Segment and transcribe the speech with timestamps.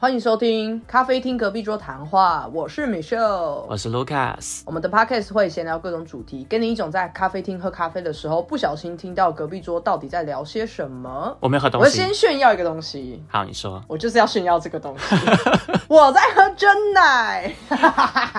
[0.00, 4.62] 欢迎收听咖啡厅隔壁桌谈话，我是 Michelle，我是 Lucas。
[4.64, 11.36] 我们的 podcast 会闲聊各种主题，给你一种在咖啡厅喝咖啡的时候不小心听到隔壁桌到底在聊些什么。
[11.38, 11.90] 我没有喝东西我。
[11.90, 15.14] 先炫耀一个东西，好，你说我就是要炫耀这个东西，
[15.86, 17.54] 我在喝真奶，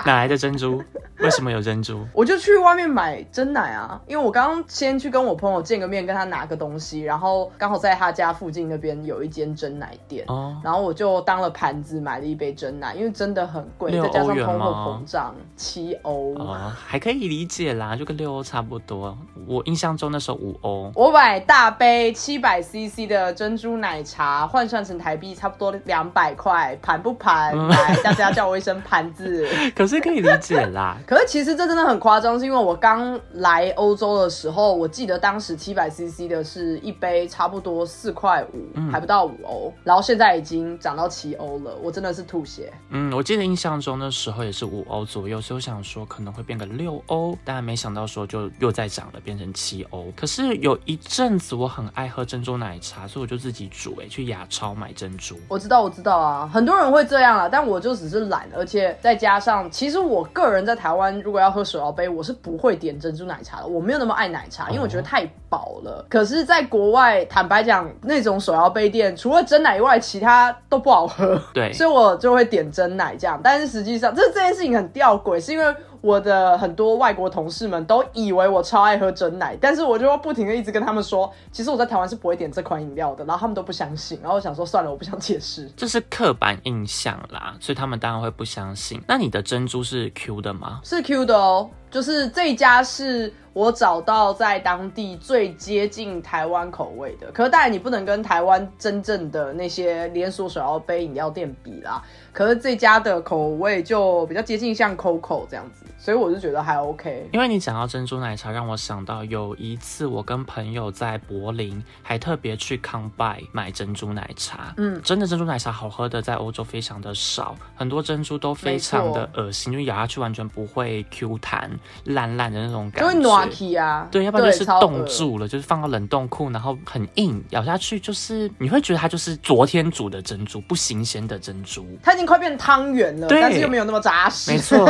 [0.04, 0.82] 哪来的珍珠？
[1.20, 2.04] 为什么有珍珠？
[2.12, 16.34] 我就去外面买真奶啊，因为我刚刚先去跟我朋友见个面，跟他拿个东西，然后刚好在他家附近那边有一间真奶店，哦，然后我就当了盘子买了一杯真奶，因为真的很贵，再加上通货膨胀七欧。
[16.34, 19.16] 哦，还可以理解啦，就跟六欧差不多。
[19.46, 20.90] 我印象中那时候五欧。
[20.94, 27.56] 我买大杯七百 CC 的珍珠奶茶，换算成台币差不多两百块，盘不盘？
[28.02, 29.46] 大家叫我一声盘子。
[29.74, 30.96] 可是可以理解啦。
[31.06, 42.72] 可是其实这真的很夸张，是因为我刚来欧洲的时候，我记得当时七百 CC 的是一杯差不多四块五、嗯还不到五欧，然后现在已经涨到七欧了，我真的是吐血。
[42.90, 50.06] 嗯，我记得印象中那时候也是五欧左右，所以我想说可能会变个六欧，但没想到说就又再涨了，变成七欧。
[50.16, 55.36] 可是有一阵子我很爱喝珍珠奶茶，所以我就自己煮、欸，去亚超买珍珠。
[55.48, 66.04] 我知道，我知道啊，很多人会这样啦，但我就只是懒，而且再加上，其实我个人在台湾如果要喝手摇杯，我是不会点珍珠奶茶的，我没有那么爱奶茶，因为我觉得太饱了。
[66.08, 73.40] 可是，在国外，坦白讲，那种手摇杯店除了真奶以外，其他都不好喝， 对，所以我就会点真奶这样。
[73.42, 75.74] 但是实际上，这这件事情很吊诡，是因为。
[76.02, 85.70] 我的很多外国同事们都以为我超爱喝真奶，但是我就不停的一直跟他们说，其实我在台湾是不会点这款饮料的，然后他们都不相信，然后我想说算了，我不想解释。
[85.76, 89.00] 这是刻板印象啦，所以他们当然会不相信。
[89.06, 90.80] 那你的珍珠是 Q 的吗？
[90.82, 97.30] 是 Q 的哦，就是这家是我找到在当地最接近台湾口味的。
[97.32, 102.02] 可是当然你不能跟台湾真正的那些连锁手摇杯饮料店比啦。
[102.32, 107.28] 可是这家的口味就比较接近像 Coco 这样子，所以我就觉得还 OK。
[107.32, 114.74] 因为你讲到珍珠奶茶，让我想到有一次我跟朋友在柏林，还特别去康拜买珍珠奶茶。
[114.78, 121.70] 嗯真的珍珠奶茶好喝的在欧洲非常的少，很多珍珠都非常的恶心，就咬下去完全不会 Q 弹、
[122.06, 123.22] 烂烂的那种感觉就会。
[123.22, 131.86] 暖起啊，对，要不然就是冻住了，就是放到冷冻库，然后很硬，咬下去就是你会觉得它就是昨天煮的珍珠，不新鲜的珍珠。
[132.02, 134.50] 它已经快变汤圆了，对但是又没有那么扎实。
[134.50, 134.84] 没错，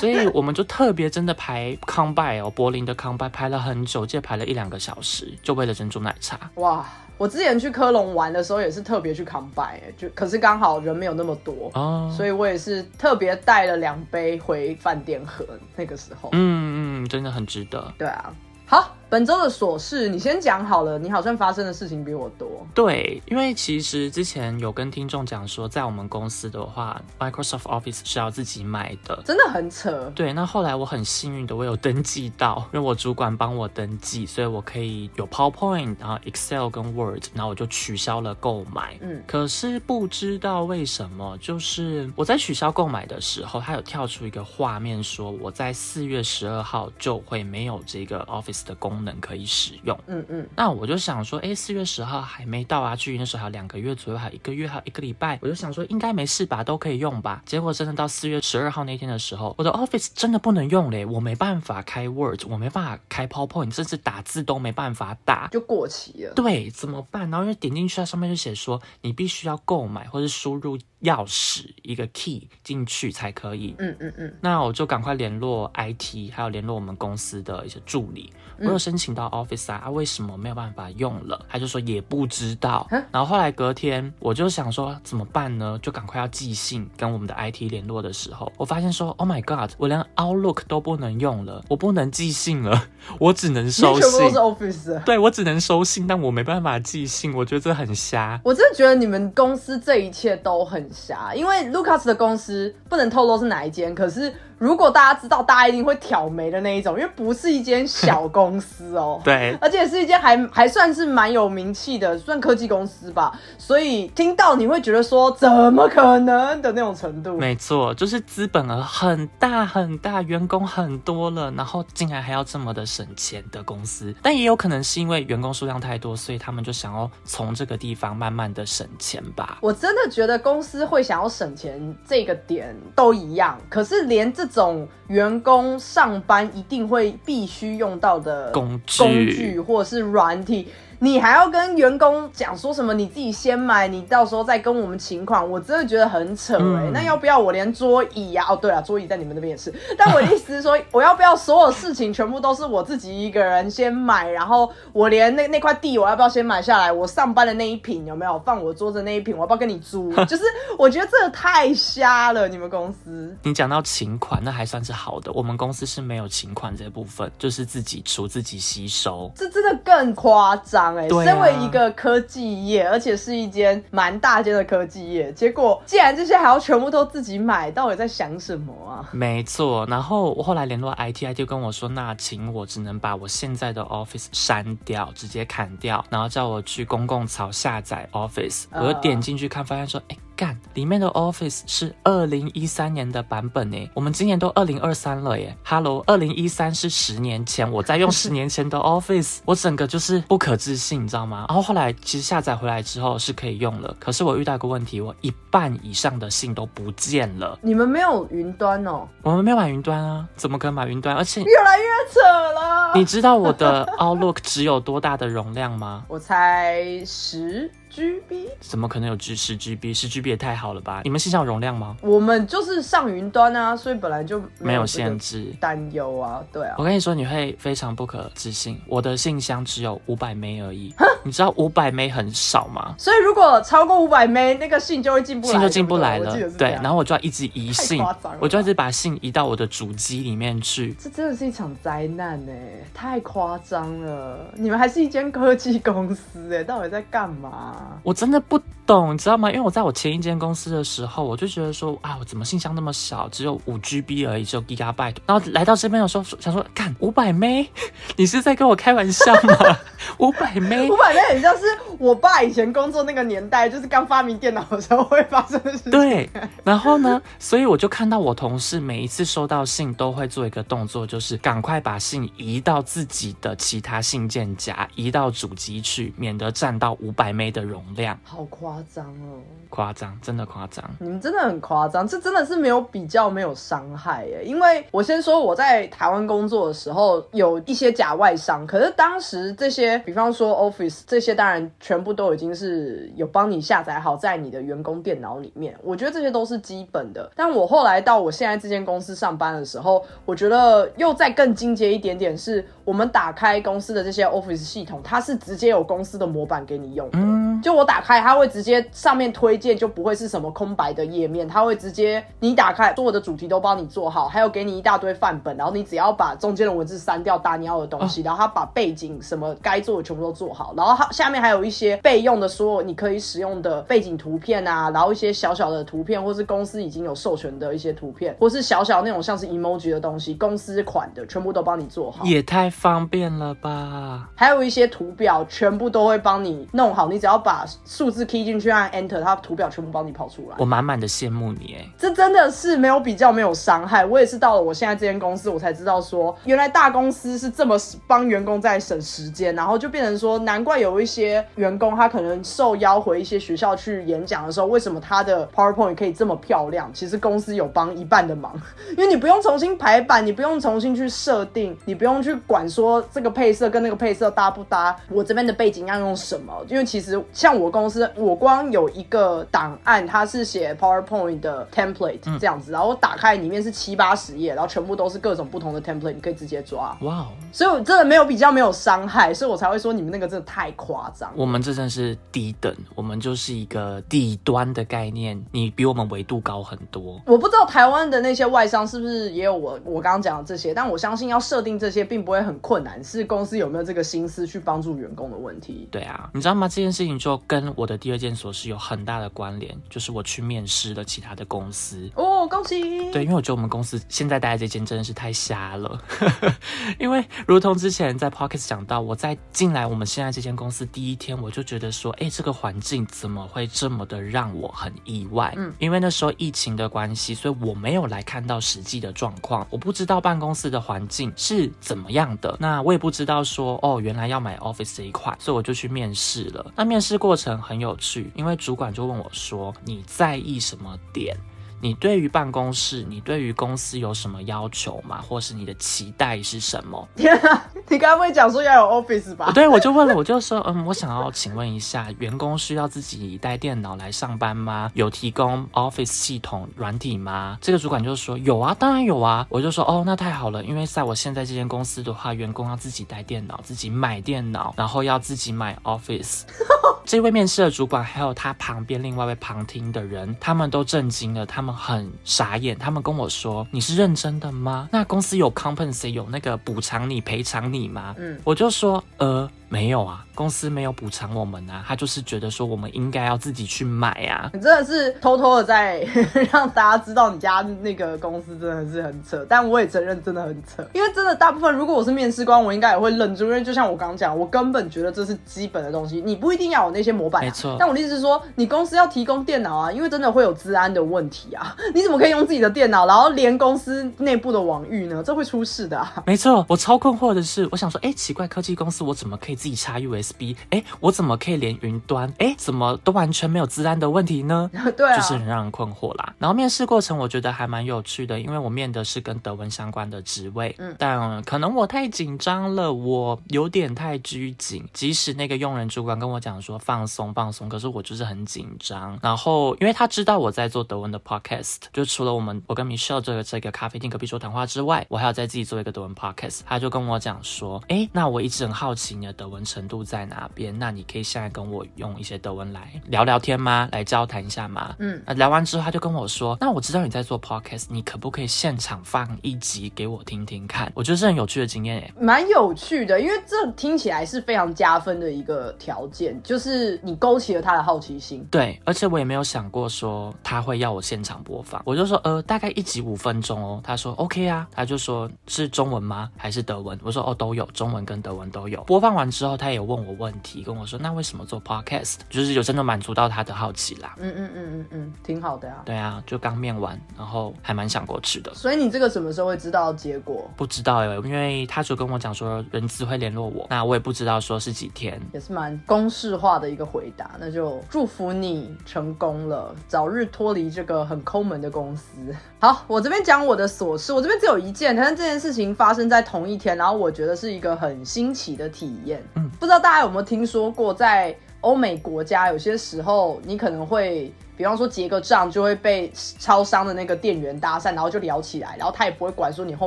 [0.00, 6.50] 所以我们就特别真的排康拜哦，柏林的康拜排了很久，记得排了一两个小时，就为了珍珠奶茶。
[6.54, 6.82] 哇！
[7.18, 15.44] 我之前去科隆玩的时候也是特别去康拜，哎就可是刚好人没有那么多，哦，所以我也是特别带了两杯回饭店喝。
[15.76, 17.92] 那个时候，嗯嗯，真的很值得。
[17.98, 18.32] 对啊。
[18.66, 22.66] 好，本周的琐事你先讲好了，你好像发生的事情比我多。
[22.74, 29.22] 对，因为其实之前有跟听众讲说，在我们公司的话，Microsoft Office 是要自己买的。
[29.24, 38.98] 真的很扯，对，那后来我很幸运的，我有登记到，因为我主管帮我登记，所以我可以有 PowerPoint，然后 Excel 跟 Word，然后我就取消了购买。
[39.00, 49.98] 嗯可是不知道为什么，就是我在取消购买的时候，它有跳出一个画面说，我在四月十二号就会没有这个 Office 的功能可以使用。
[50.06, 57.42] 嗯嗯，那我就想说，哎，四月十号还没到啊，距离那时候还有两个月左右，还有一个月，还有一个礼拜，我就想说应该没事吧，都可以用吧。
[57.46, 65.48] 结果真的到四月十二号那天的时候，我的 Office 真的不能用嘞，我没办法开 Word，我没办法开 PowerPoint，甚至打字都没办法打。
[65.48, 66.32] 就过期了。
[66.34, 67.30] 对，怎么办？
[67.30, 73.74] 然后因为点进去，它上面就写说你必须要购买或者输入钥匙一个 key 进去才可以。
[73.78, 78.32] 嗯嗯嗯，那我就赶快联络 IT，还有联络我们公司的一些助理。
[78.58, 81.44] 我有申请到 Office 啊，啊为什么没有办法用了？
[81.48, 82.86] 他就说也不知道。
[83.10, 85.76] 然后后来隔天，我就想说怎么办呢？
[85.82, 92.84] 就赶快要寄信跟我们的 IT 联络的时候，我发现说 Oh my God，我连 Outlook 都不能用了，我不能寄信了，
[93.18, 94.92] 我只能你收全部都是信。
[94.92, 95.02] Office。
[95.02, 98.40] 对我只能收信，但我没办法寄信，我觉得这很瞎。
[98.44, 109.20] 我真的觉得你们公司这一切都很瞎，因为 Lucas 的公司不能透露是哪一间，可是如果大家知道，大家一定会挑眉的那一种，因为不是一间小公司哦。
[109.24, 117.36] 对，而且是一间还还算是蛮有名气的，算科技公司吧，所以听到你会觉得说怎么可能的那种程度。
[117.36, 124.14] 没错，就是资本额很大很大，员工很多了，然后竟然还要这么的省钱的公司。
[124.22, 129.58] 但也有可能是因为员工数量太多，所以他们就想要从这个地方慢慢的省钱吧。
[129.60, 139.02] 我真的觉得公司会想要省钱这个点都一样，可是连这种员工上班一定会必须用到的工具。
[139.02, 142.94] 工具或者是软体，你还要跟员工讲说什么？
[142.94, 149.72] 你自己先买，你到时候再跟我们请款，我真的觉得很扯哎、嗯那要不要我连桌椅呀、哦，对了，桌椅在你们那边也是。
[149.98, 156.90] 但我的意思是说，我要不要所有事情全部都是我自己一个人先买，然后我连那那块地我要不要先买下来？
[156.90, 159.34] 我上班的那一瓶有没有放我桌子那一瓶？
[159.34, 160.10] 我要不要跟你租？
[160.24, 160.44] 就是
[160.78, 163.36] 我觉得这个太瞎了，你们公司。
[163.42, 165.30] 你讲到请款，那还算是好的。
[165.32, 169.30] 我们公司是没有请款这部分，就是自己出自己吸收。
[169.34, 171.08] 这真的更夸张哎！
[171.08, 179.08] 对啊身为一个科技业，而且是一间蛮大间的科技业，结果既然这些还要全部都自己买，到底在想什么啊？
[179.12, 188.64] 没错，然后我后来联络 IT，IT 跟我说，那请我只能把我现在的 Office 删掉，直接砍掉，然后叫我去公共槽下载 Office。
[188.70, 195.56] 呃我就点进去看，发现说，哎，干，里面的 Office 是二零一三年的版本呢，我们今年都二零二三了耶。
[195.64, 201.46] Hello，二零一三是十年前，我在用十年前的 Office，我整个就是不可置信，你知道吗？
[201.48, 207.58] 然后后来其实下载回来之后是可以用了，可是我遇到一个问题，我一半以上的信都不见了。
[207.62, 211.16] 你们没有云端哦，我们没有买云端啊，怎么可能买云端？
[211.16, 212.20] 而且越来越扯
[212.52, 212.92] 了。
[212.94, 216.04] 你知道我的 Outlook 只有多大的容量吗？
[216.08, 219.94] 我才十 GB，怎么可能有十十 GB？
[219.94, 221.00] 十 GB 也太好了吧？
[221.04, 221.96] 你们信箱有容量吗？
[222.02, 225.46] 我们就是上云端啊，所以本来就没有这个限制。
[225.58, 226.84] 担忧啊，对啊我。
[226.84, 230.94] 跟你说，你会非常不可置信，我的信箱只有 五百枚而已。
[231.24, 232.94] 你知道五百枚很少吗？
[232.98, 238.02] 所以如果超过五百枚，那个信就会进不来，信就进不来了，对，然后我就要一直移信
[238.38, 240.92] 我就一直把信移到我的主机里面去。
[240.94, 242.52] 这真的是一场灾难呢，
[242.92, 244.52] 太夸张了！
[244.54, 247.85] 你们还是一间科技公司哎，到底在干嘛？
[248.02, 249.50] 我真的不懂，你知道吗？
[249.50, 255.16] 因为我在我前一间公司的时候，我就觉得说啊，我怎么信箱那么小，只有五 GB 而已，只有 Gigabyte。
[255.26, 257.68] 然后来到这边的时候，想说，干五百枚，
[258.16, 259.76] 你是在跟我开玩笑吗？
[260.18, 261.64] 五百枚五，百枚很像是
[261.98, 265.90] 我爸以前工作那个年代，就是刚发明电脑的时候会发生的事情。
[265.90, 266.30] 对。
[266.62, 278.18] 然后呢，所以我就看到我同事每一次收到信都会做一个动作，就是赶快把信移到自己的其他信件夹，移到主机去，免得占到五百枚的容量。
[278.24, 279.40] 好夸张哦！
[279.68, 280.84] 夸张，真的夸张。
[280.98, 284.44] 你们真的很夸张，这真的是没有比较，没有伤害耶。
[284.44, 295.76] 因为我先说我在台湾工作的时候，有一些假外商，可是当时这些，比方说 Office 这些，当然全部都已经是有帮你下载好在你的员工电脑里面。
[295.82, 297.30] 我觉得这些都是基本的。
[297.34, 307.18] 但我后来到我现在这间公司上班的时候，我觉得又再更进阶一点点，是我们打开公司的这些 Office 系统，它是直接有公司的模板给你用的。
[307.18, 332.24] 嗯，就我打开，它会直接上面推荐就不会是什么空白的页面，它会直接你打开所有的主题都帮你做好，还有给你一大堆范本，然后你只要把中间的文字删掉，打你要的东西，然后它把背景什么该做的全部都做好，然后它下面还有一些备用的所有你可以使用的背景图片啊，然后一些小小的图片，或是公司已经有授权的一些图片，或是小小那种像是 emoji 的东西，公司款的全部都帮你做好。
[332.24, 334.28] 也太方便了吧！
[334.34, 337.08] 还有一些图表，全部都会帮你弄好。
[337.08, 340.56] 你只要把数字 key 进去，按 Enter，它图表全部帮你跑出来。
[340.58, 341.90] 我满满的羡慕你哎。
[341.98, 344.04] 这真的是没有比较，没有伤害。
[344.04, 356.90] 我也是到了我现在这间公司，我才知道说，原来大公司是这么帮员工在省时间，然后就变成说，难怪有一些员工他可能受邀回一些学校去演讲的时候，为什么他的 PowerPoint 可以这么漂亮？
[356.92, 358.52] 其实公司有帮一半的忙，
[358.90, 366.52] 因为你不用重新排版，你不用重新去设定，你不用去管说这个配色跟那个配色搭不搭，我这边的背景要用什么？
[366.68, 376.96] 因为其实像我公司，我光有一个档案，它是写 PowerPoint 的 template 这样子，然后我打开里面是七八十页，然后全部都是各种不同的 template，你可以直接抓。
[377.02, 381.32] 哇哦，所以我真的没有比较，没有伤害，所以我才会说你们那个真的太夸张。
[381.36, 387.20] 我们这真是低等，我们就是一个底端的概念，你比我们维度高很多。
[387.26, 395.88] 我不知道台湾的那些外商是不是也有我我刚刚讲的这些，但我相信要设定这些并不会很困难，是公司有没有这个心思去帮助员工的问题。
[395.90, 396.68] 对啊，你知道吗？
[396.68, 402.10] 这件事情就跟我的第二件琐事有很大的关联，就是我去面试了其他的公司。
[402.14, 403.10] 哦，恭喜！
[403.10, 406.00] 对，因为我觉得我们公司现在待在这间真的是太瞎了，
[406.98, 415.52] 因为如同之前在 Pockets 讲到，我在进来我们现在这间公司第一天，我就觉得说，哎，这个环境怎么会这么的让我很意外？
[415.56, 426.72] 嗯，因为那时候疫情的关系，所以我没有来看到实际的状况，我不知道办公室的环境是怎么样的，那我也不知道说，哦，原来要买 Office 这一块，所以我就去面试了。
[426.76, 431.36] 那面试过程很有趣，因为主管就问我说，你在意什么点？
[431.80, 435.20] 你对于办公室，你对于公司有什么要求吗？
[435.20, 437.06] 或是你的期待是什么？
[437.14, 439.52] 天啊，你刚刚会讲说要有 Office 吧？
[439.52, 444.90] 对，我就问了，我就说，嗯，我想要请问一下，员工需要自己带电脑来上班吗？
[444.94, 447.58] 有提供 Office 系统软体吗？
[447.60, 449.46] 这个主管就说有啊，当然有啊。
[449.50, 456.42] 我就说哦，那太好了，因为在我现在这间公司的话，员工要自己带电脑，自己买电脑，然后要自己买 Office。
[457.04, 464.88] 这位面试的主管还有他旁边另外一位旁听的人，他们都震惊了，他们很傻眼，他们跟我说：“你是认真的吗？
[464.92, 474.50] 那公司有 compensate 有那个补偿你赔偿你吗？”嗯，我就说：“呃。”没有啊，公司没有补偿我们啊，他就是觉得说我们应该要自己去买啊。
[474.54, 476.06] 你真的是偷偷的在
[476.52, 487.76] 让大家知道你家那个公司真的是很扯，但我也承认真的很扯，因为真的大部分如果我是面试官，我应该也会愣住，因为就像我刚刚讲，我根本觉得这是基本的东西，你不一定要有那些模板，没错。
[487.78, 495.22] 但我的意思是说，你公司要提供电脑啊，因为真的会有治安的问题啊，你怎么可以用自己的电脑，然后连公司内部的网域呢？
[495.26, 496.06] 这会出事的。
[496.24, 500.54] 没错，我超困惑的是，我想说，哎，奇怪，科技公司我怎么可以自己插 USB？
[500.70, 502.32] 哎，我怎么可以连云端？
[502.38, 504.70] 哎，怎么都完全没有治安的问题呢？
[504.96, 506.34] 对啊，就是很让人困惑啦。
[506.38, 514.86] 然后面试过程我觉得还蛮有趣的，因为我面的是跟德文相关的职位，嗯，但可能我太紧张了，我有点太拘谨。
[514.92, 519.18] 即使那个用人主管跟我讲说放松放松，可是我就是很紧张。
[519.22, 526.60] 然后因为他知道我在做德文的 podcast，就除了我们我跟 Michelle 这个这个咖啡厅隔壁桌谈话之外，我还要在自己做一个德文 podcast。
[526.66, 530.76] 他就跟我讲说，哎，那我一直很好奇你的德文程度在哪边？
[530.78, 533.88] 那你可以现在跟我用一些德文来聊聊天吗？
[533.92, 534.94] 来交谈一下吗？
[534.98, 540.90] 嗯，那聊完之后他就跟我说，那我知道你在做 podcast，你可不可以现场放一集给我听听看？
[540.94, 548.46] 我觉得是很有趣的经验诶，蛮有趣的，因为这听起来是非常加分的一个条件，就是你勾起了他的好奇心。
[548.50, 553.80] 对，而且我也没有想过说他会要我现场播放，我就说呃大概一集五分钟哦。
[553.84, 556.30] 他说 OK 啊，他就说是中文吗？
[556.36, 556.98] 还是德文？
[557.02, 558.82] 我说哦都有，中文跟德文都有。
[558.84, 562.16] 播放完之后，他也问我问题，跟我说那为什么做 podcast？
[562.30, 564.14] 就是有真的满足到他的好奇啦。
[564.18, 565.82] 嗯嗯嗯嗯嗯，挺好的呀。
[565.84, 568.54] 对啊，就刚面完，然后还蛮想过去的。
[568.54, 570.50] 所以你这个什么时候会知道结果？
[570.56, 575.20] 不知道哎，因为他就跟我讲说人资会联络我，那我也不知道说是几天。
[575.34, 582.34] 也是蛮公式化的一个回答，那就祝福你成功了，早日脱离这个很抠门的公司。
[582.58, 589.22] 好，我这边讲我的琐事，我这边只有一件，但是这件事情发生在同一天，然后我觉得是一个很新奇的体验。
[589.34, 594.32] 嗯，不知道大家有没有听说过，在欧美国家，有些时候你可能会。
[594.56, 599.86] 比方说结个账就会被超商的那个店员搭讪，然后就聊起来，然后他也不会管说你后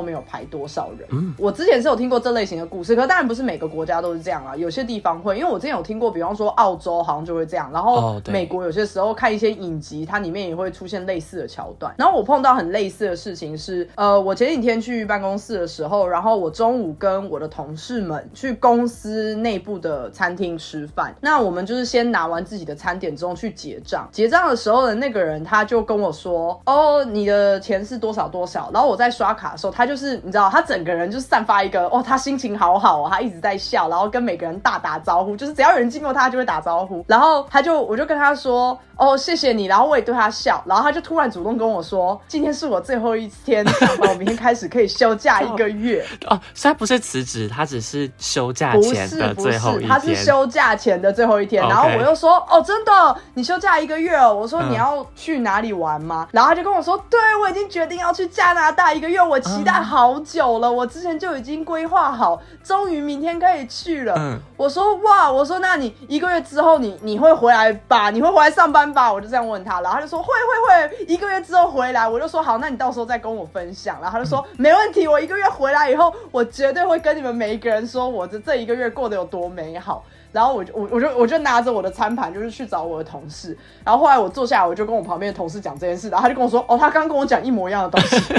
[0.00, 1.08] 面有排多少人。
[1.10, 11.92] 嗯，我之前是有听过这类型的故事，可当然不是每个国家都是这样啊，有些地方会，因为我之前有听过，比方说澳洲好像就会这样，然后美国有些时候看一些影集，它里面也会出现类似的桥段。
[11.98, 24.59] 然后我碰到很类似的事情是，呃，我前几天去办公室的时候，然后我中午跟我的同事们去公司内部的餐厅吃饭，那我们就是先拿完自己的餐点之后去结账，结账的。
[24.60, 37.02] 时候的那个人他就跟我说：“哦，你的钱是多少多少。”然后我在刷卡的时候，他就是你知道，他整个人就散发一个哦，他心情好好哦，他一直在笑，然后跟每个人大打招呼，就是只要有人经过他就会打招呼。
[37.08, 40.62] 然后他就我就跟他说：“哦，谢谢你。”然后我也对他笑。
[40.66, 43.64] 然后他就突然主动跟我说：“今天是我最后一天，
[44.00, 46.04] 我明天开始可以休假一个月。
[46.28, 49.88] ”哦，他不是辞职，他只是休假前的最后一天。
[49.88, 51.66] 他是休假前的最后一天。
[51.66, 54.49] 然后我又说：“哦，真的，你休假一个月哦。”我。
[54.50, 56.28] 说你要去哪里玩吗？
[56.32, 64.14] 然后他就跟我说，对我已经决定要去加拿大一个月，我期待好久了，我之前就已经规划好，终于明天可以去了。
[64.18, 68.10] 嗯，我说哇，我说那你一个月之后你你会回来吧？
[68.10, 69.12] 你会回来上班吧？
[69.12, 72.08] 我就这样问他，然后他就说会会会，一个月之后回来。
[72.08, 73.96] 我就说好，那你到时候再跟我分享。
[74.00, 80.04] 然后他就说没问题，我一个月回来以后，我绝对会跟你们每一个人说我的这一个月过得有多美好。
[80.32, 83.56] 然后我就我我就我就拿着我的餐盘，就是去找我的同事。
[83.84, 88.34] 然后后来我坐下来，我就跟我旁边的同事讲这件事，然后他就跟我说：“哦，他刚跟我讲一模一样的东西。”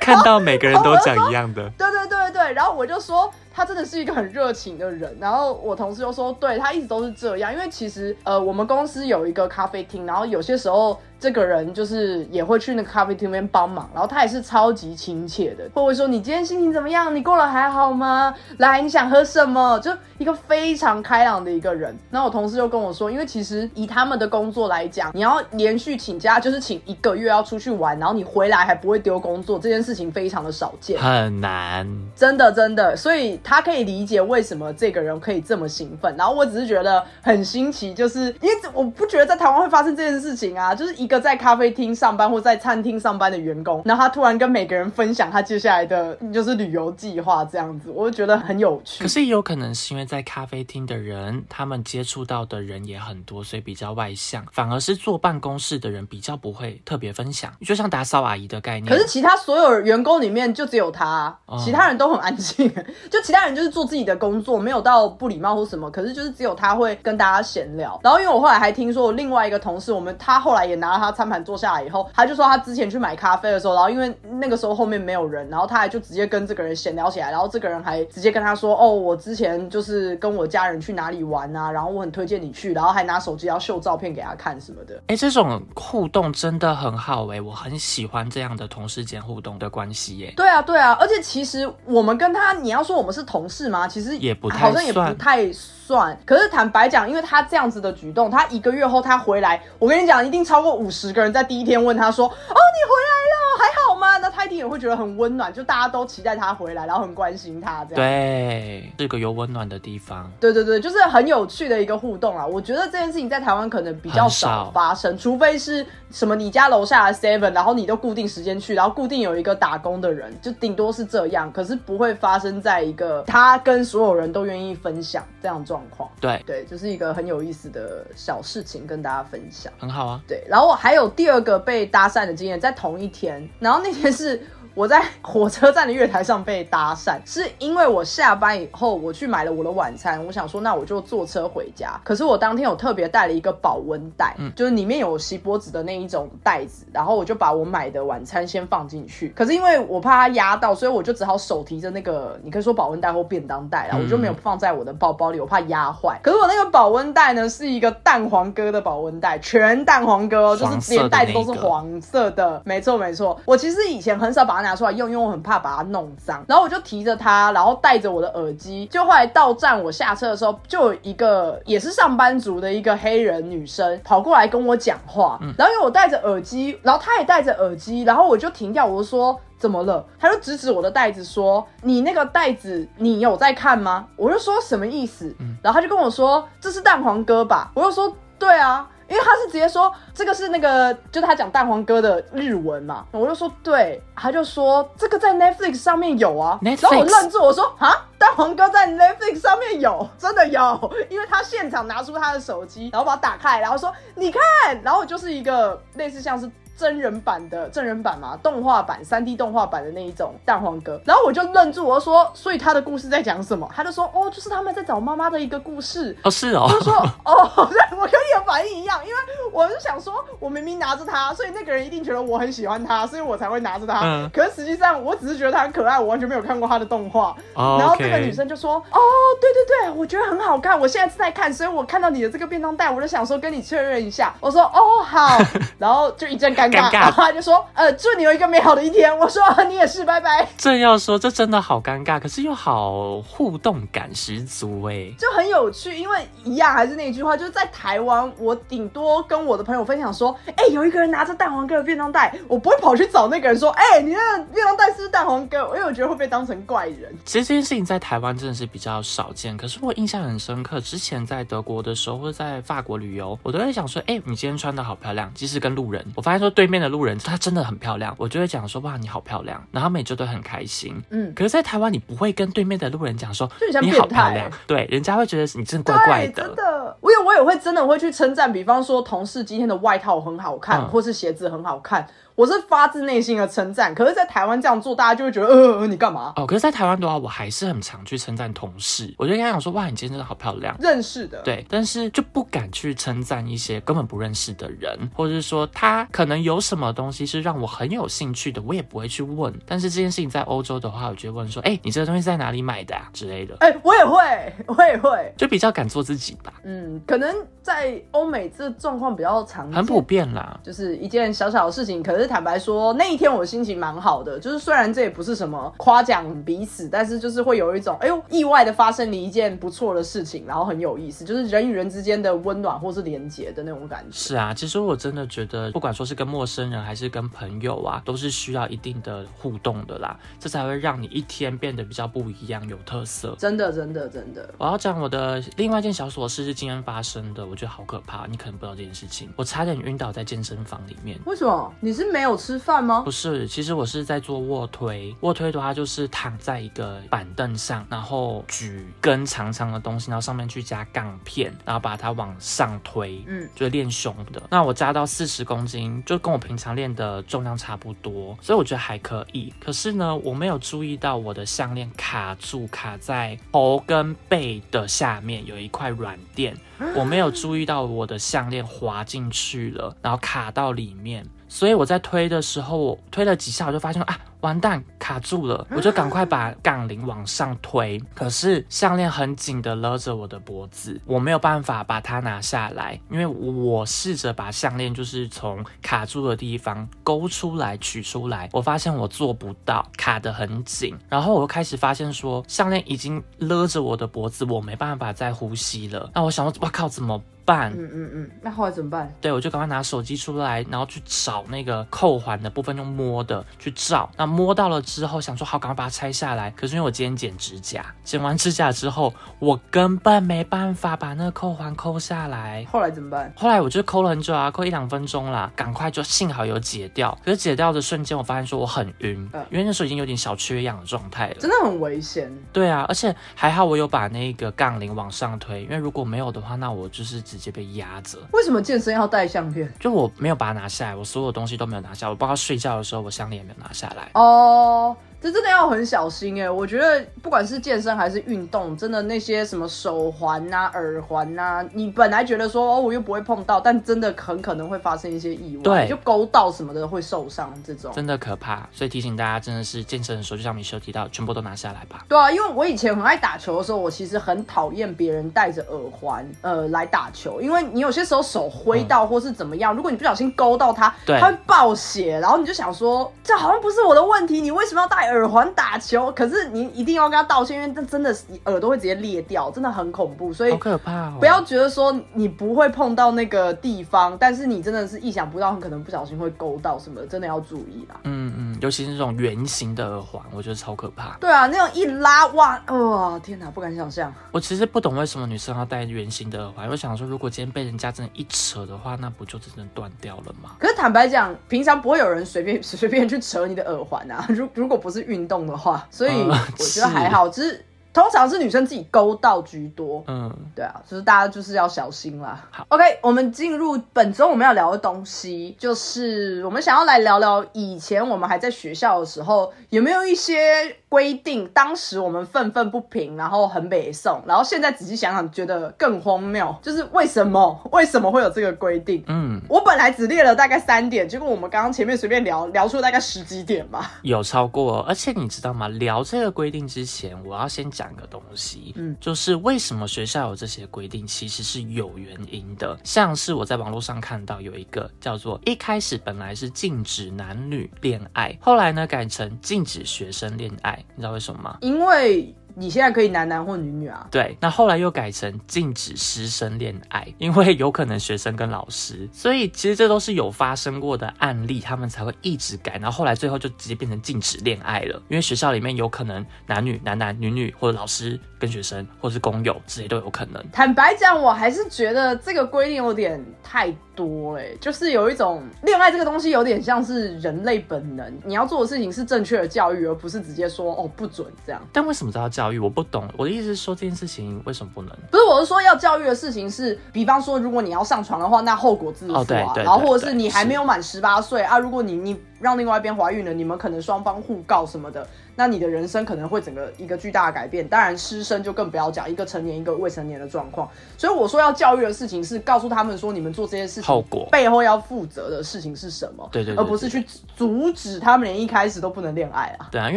[0.00, 1.68] 看到每个人都讲一样的。
[1.76, 3.30] 对对对对，然后我就说。
[3.52, 17.14] 他真的是一个很热情的人，然后我同事就说，对他一直都是这样，因为其实呃，我们公司有一个咖啡厅，然后有些时候这个人就是也会去那个咖啡厅那边帮忙，然后他也是超级亲切的，会会说你今天心情怎么样？
[17.14, 18.34] 你过得还好吗？
[18.58, 19.78] 来，你想喝什么？
[19.80, 21.96] 就一个非常开朗的一个人。
[22.10, 31.86] 那我同事就跟我说，因为其实以他们的工作来讲，你要连续请假，就是请一个月要出去玩，然后你回来还不会丢工作，这件事情非常的少见，很难，
[32.16, 33.20] 真的真的，所以。
[33.42, 36.14] 他可以理解为什么这个人可以这么兴奋。
[36.16, 49.02] 然后我只是觉得很新奇，就是因为我不觉得在台湾会发生这件事情啊，就是一个在咖啡厅上班或在餐厅上班的员工，然后他突然跟每个人分享他接下来的就是旅游计划这样子，我就觉得很有趣。
[49.02, 58.86] 可是也有可能是因为在咖啡厅的人，他们接触到的人也很多，所以比较外向，反而是坐办公室的人比较不会特别分享，就像打扫阿姨的概念。
[58.86, 62.72] 可是其他所有员工里面就只有他，其他人都很安静，
[63.10, 65.90] 就其他人就是做自己的工作，没有到不礼貌或什么。
[65.90, 67.98] 可是就是只有他会跟大家闲聊。
[68.02, 85.00] 然后因为我后来还听说，另外一个同事，我们他后来也拿了他餐盘坐下来以后，他就说他之前去买咖啡的时候，然后因为那个时候后面没有人，然后他还就直接跟这个人闲聊起来，然后这个人还直接跟他说：“哦，我之前就是跟我家人去哪里玩啊，然后我很推荐你去。”然后还拿手机要秀照片给他看什么的。
[85.06, 90.32] 哎，这种互动真的很好哎，我很喜欢这样的同事间互动的关系耶。
[90.36, 93.88] 对啊，对啊，而且其实我们跟他，你要说我们是同事吗？
[93.88, 96.18] 其实也不太好像也不太算。
[96.24, 107.96] 可是坦白讲，因为他这样子的举动，他一个月后他回来，我跟你讲，一定超过五十个人在第一天问他说：“哦，你回来了，还好吗？”那他一定也会觉得很温暖，就大家都期待他回来，然后很关心他这样。
[107.96, 110.30] 对，是个有温暖的地方。
[110.38, 112.46] 对对对，就是很有趣的一个互动啊！
[112.46, 126.08] 我觉得这件事情在台湾可能比较少发生，除非是什么你家楼下的 Seven，然后你都固定时间去，然后固定有一个打工的人，就顶多是这样，可是不会发生在一个他跟所有人都愿意分享这样状况。
[126.20, 130.20] 对对，就是一个很有意思的小事情跟大家分享，很好啊。
[130.26, 134.40] 对，然后我还有第二个被搭讪的经验，在同一天，然后那天是。
[134.74, 142.00] 我在火车站的月台上被搭讪，是因为我下班以后我去买了我的晚餐，我想说那我就坐车回家。
[142.04, 149.28] 可是我当天有特别带了一个保温袋，嗯，就是里面有锡箔纸的那一种袋子，然后我就把我买的晚餐先放进去。
[149.36, 156.18] 可是因为我怕它压到，所以我就只好手提着那个，你可以说保温袋或便当袋啦，我就没有放在我的包包里，我怕压坏。
[156.22, 163.38] 可是我那个保温袋呢，是一个蛋黄哥的保温袋，全蛋黄哥，就是连袋子都是黄色的，没错没错。
[163.44, 166.44] 我其实以前很少把它拿出来用，因为我很怕把它弄脏。
[166.46, 175.38] 然后我就提着它，然后戴着我的耳机，就后来到站我下车的时候，就有一个也是上班族的一个黑人女生跑过来跟我讲话。
[175.56, 180.04] 然后因为我戴着耳机，然后她也戴着耳机，然后我就停掉，我就说怎么了？
[180.18, 185.34] 她就指指我的袋子说：“你那个袋子你有在看吗？”我就说什么意思？
[185.62, 204.40] 然后她就跟我说：“这是蛋黄哥吧？”我就说：“对啊。”因为他是直接说这个是那个，就是他讲蛋黄哥的日文嘛，我就说对，他就说这个在 Netflix 上面有啊，然后我愣住，我说啊，蛋黄哥在 Netflix 上面有，真的有，因为他现场拿出他的手机，然后把它打开，然后说你看，
[204.82, 206.48] 然后就是一个类似像是。
[206.80, 213.70] 真人版的真人版嘛，动画版、三 D 动画版的那一种蛋黄哥，然后我就愣住，我说，所以他的故事在讲什么？
[213.76, 216.16] 他就说，哦，就是他们在找妈妈的一个故事。
[216.24, 216.66] 哦，是哦。
[216.70, 219.14] 就说，哦，对我跟你的反应一样，因为
[219.52, 224.00] 我是想说，我明明拿着它，所以那个人一定觉得我很喜欢他，所以我才会拿着它。
[224.02, 224.30] 嗯。
[224.32, 227.36] 可是实际上，我只是觉得他很可爱，我完全没有看过他的动画。
[227.52, 227.76] 哦。
[227.78, 228.98] 然后这个女生就说，哦，
[229.38, 234.32] 对对对，我觉得很好看，我现在正在看，所以我看到你的这个便当袋，我就想说跟你确认一下。
[234.40, 235.38] 我说，哦，好。
[235.78, 237.64] 然后就一阵尴尬，然后他就说。
[237.74, 239.16] 呃，祝你有一个美好的一天。
[239.16, 240.46] 我说 你也是，拜拜。
[240.58, 245.96] 正要说，这真的好尴尬，可是又好互动感十足哎，就很有趣。
[245.96, 255.58] 因为一样还是那句话，就是在台湾，我顶多跟我的朋友分享说，哎，有一个人拿着蛋黄哥的便当袋，我不会跑去找那个人说，哎，你那便当袋是不是蛋黄哥？
[255.68, 257.14] 因为我觉得会被当成怪人。
[257.24, 260.80] 其实这件事情在台湾真的是比较少见，可是我印象很深刻。
[260.80, 265.30] 之前在德国的时候，或者在法国旅游，我都会想说，哎，你今天穿的好漂亮。
[265.34, 270.94] 即使跟路人，我发现说对面的路人她真的很漂亮，我就会讲说哇你好漂亮，然后他们就都很开心。
[271.08, 276.42] 嗯，可是，在台湾你不会跟对面的路人讲说你好漂亮，对，人家会觉得你真的怪怪的。
[276.42, 282.06] 真的，我有我也会真的会去称赞，比方说同事今天的外套很好看，或是鞋子很好看。
[282.34, 286.32] 我是发自内心的称赞，可是，在台湾这样做，大家就会觉得，呃，你干嘛？
[286.36, 289.12] 哦，可是，在台湾的话，我还是很常去称赞同事。
[289.18, 290.74] 我就跟他讲说，哇，你今天真的好漂亮。
[290.80, 299.52] 认识的，对，但是就不敢去称赞一些根本不认识的人，或者是说他可能有什么东西是让我很有兴趣的，我也不会去问。
[299.66, 303.54] 但是这件事情在欧洲的话，我就会问说，哎，你这个东西在哪里买的啊之类的。
[303.60, 306.52] 哎，我也会，我也会，就比较敢做自己吧。
[306.62, 312.02] 嗯，可能在欧美这状况比较常，很普遍啦，就是一件小小的事情。
[312.02, 313.10] 可是坦白说，那。
[313.10, 324.16] 一天我心情蛮好的，就是虽然这也不是什么夸奖彼此，但是就是会有一种哎呦意外的发生了一件不错的事情，然后很有意思，就是人与人之间的温暖或是连结的那种感觉。
[324.16, 333.34] 是啊，其实我真的觉得，不管说是跟陌生人还是跟朋友啊，都是需要一定的互动的啦，这才会让你一天变得比较不一样，有特色。
[333.40, 334.48] 真的，真的，真的。
[334.56, 341.18] 我要讲我的另外一件小琐事是今天发生的，我觉得好可怕，你可能不知道这件事情，我差点晕倒在健身房里面。
[341.26, 341.74] 为什么？
[341.80, 343.02] 你是没有吃饭吗？
[343.02, 354.42] 不是，其实我是在做卧推，卧推的话就是躺在一个板凳上，然后举根长长的东西，然后上面去加杠片，然后把它往上推，嗯，就是练胸的。
[354.50, 359.52] 那我加到四十公斤，就跟我平常练的重量差不多，所以我觉得还可以。
[359.60, 366.56] 可是呢，我没有注意到我的项链卡住，卡在头跟背的下面有一块软垫，
[366.94, 371.26] 我没有注意到我的项链滑进去了，然后卡到里面。
[371.50, 378.00] 所以我在推的时候，我推了几下，我就发现啊，完蛋，卡住了，我就赶快把杠铃往上推。
[378.14, 390.96] 可是项链很紧的勒着我的脖子，我没有办法把它拿下来，因为我试着把项链就是从卡住的地方勾出来取出来，我发现我做不到，卡得很紧。
[391.08, 396.08] 然后我又开始发现说，项链已经勒着我的脖子，我没办法再呼吸了。
[396.14, 397.20] 那我想说，哇靠，怎么？
[397.50, 399.12] 办，嗯嗯嗯，那后来怎么办？
[399.20, 404.08] 对，我就赶快拿手机出来，然后去找那个扣环的部分，用摸的去照。
[404.16, 406.48] 那摸到了之后，想说好，赶快把它拆下来。
[406.52, 412.64] 可是因为我今天剪指甲，剪完指甲之后，我根本没办法把那个扣环抠下来。
[412.70, 413.32] 后来怎么办？
[413.36, 417.16] 后来我就抠了很久啊，抠一两分钟啦，赶快就幸好有解掉。
[417.24, 422.30] 可是解掉的瞬间，我发现说我很晕，因为那时候已经有点小缺氧的状态了，真的很危险。
[422.52, 428.18] 对啊，而且还好我有把那个杠铃往上推，因为如果没有的话，那我就是直接被压着。
[428.32, 429.72] 为什么健身要带项链？
[429.80, 434.10] 就我没有把它拿下来，我所有东西都没有拿下，我包括睡觉的时候，我项链也没有拿下来。
[434.14, 434.96] 哦。
[435.20, 436.50] 这真的要很小心哎！
[436.50, 448.66] 我觉得不管是健身还是运动，真的那些什么手环呐、耳环呐，你本来觉得说哦，我又不会碰到，但真的很可能会发生一些意外，对，就勾到什么的会受伤，这种真的可怕。
[448.72, 452.04] 所以提醒大家，真的是健身的时候，就像米修提到，全部都拿下来吧。
[452.08, 466.10] 对啊，因为我以前很爱打球的时候，我其实很讨厌别人戴着耳环呃来打球，因为你有些时候手挥到或是怎么样，如果你不小心勾到它，它会爆血，然后你就想说，这好像不是我的问题，你为什么要戴耳环打球？
[466.12, 471.10] 可是你一定要跟他道歉，因为这真的是耳朵会直接裂掉，真的很恐怖，所以好可怕。
[471.18, 477.96] 不要觉得说你不会碰到那个地方，但是你真的是意想不到，很可能不小心会勾到什么，真的要注意啦。
[478.04, 481.16] 嗯嗯，尤其是这种圆形的耳环，我觉得超可怕。
[481.20, 484.12] 对啊，那种一拉哇，哇，天哪，不敢想象。
[484.32, 490.50] 我其实不懂为什么女生要戴圆形的耳环，我想说，如果今天被人家真的一扯的话，那不就真的断掉了吗？
[490.58, 494.24] 可是坦白讲，平常不会有人随便 随便去扯你的耳环啊。
[494.28, 495.86] 如如果不是运动的话。
[495.90, 500.02] 所以我觉得还好，只是通常是女生自己勾到居多。
[500.06, 502.46] 嗯，对啊，就是大家就是要小心啦。
[502.50, 510.76] 好，OK，我们进入本周我们要聊的东西，就是我们想要来聊聊以前我们还在学校的时候，有没有一些。
[510.90, 519.04] 规定当时我们愤愤不平，然后很北宋，然后现在仔细想想，觉得更荒谬，就是为什么为什么会有这个规定？
[519.06, 524.80] 嗯，我本来只列了大概三点，结果我们刚刚前面随便聊聊出大概十几点吧，有超过。
[524.80, 525.68] 而且你知道吗？
[525.68, 532.78] 聊这个规定之前，我要先讲个东西，嗯，就是为什么学校有这些规定，其实是有原因的。
[532.84, 540.84] 像是我在网络上看到有一个叫做一开始本来是禁止男女恋爱，后来呢改成禁止学生恋爱。
[540.94, 541.56] 你知道为什么吗？
[541.62, 542.34] 因为。
[542.54, 544.06] 你现在可以男男或女女啊？
[544.10, 560.42] 对，那后来又改成禁止师生恋爱，因为有可能学生跟老师，所以其实这都是有发生过的案例，他们才会一直改，然后后来最后就直接变成禁止恋爱了，因为学校里面有可能男女、男男、女女，或者老师跟学生，或者是工友这些都有可能。
[560.52, 571.60] 坦白讲，我还是觉得这个规定有点太多哎，就是有一种恋爱这个东西有点像是人类本能，你要做的事情是正确的教育，而不是直接说哦不准这样。
[571.72, 572.58] 但为什么都要教育？
[572.58, 574.90] 我不懂，我的意思是说这件事情为什么不能？
[575.10, 579.52] 不是，我是说要教育的事情是，比方说如果你要上床的话，那后果自负啊。
[579.56, 585.06] 然后或者是你还没有满十八岁啊，如果你你让另外一边怀孕了，你们可能双方互告什么的。
[585.40, 590.68] 那你的人生可能会整个一个巨大的改变，当然师生就更不要讲，一个成年一个未成年的状况。
[590.98, 596.28] 所以我说要教育的事情是告诉他们说，你们做这些事情后果背后要负责的事情是什么？
[596.30, 597.02] 对对，而不是去
[597.34, 599.70] 阻止他们连一开始都不能恋爱啊。
[599.72, 599.96] 对啊，因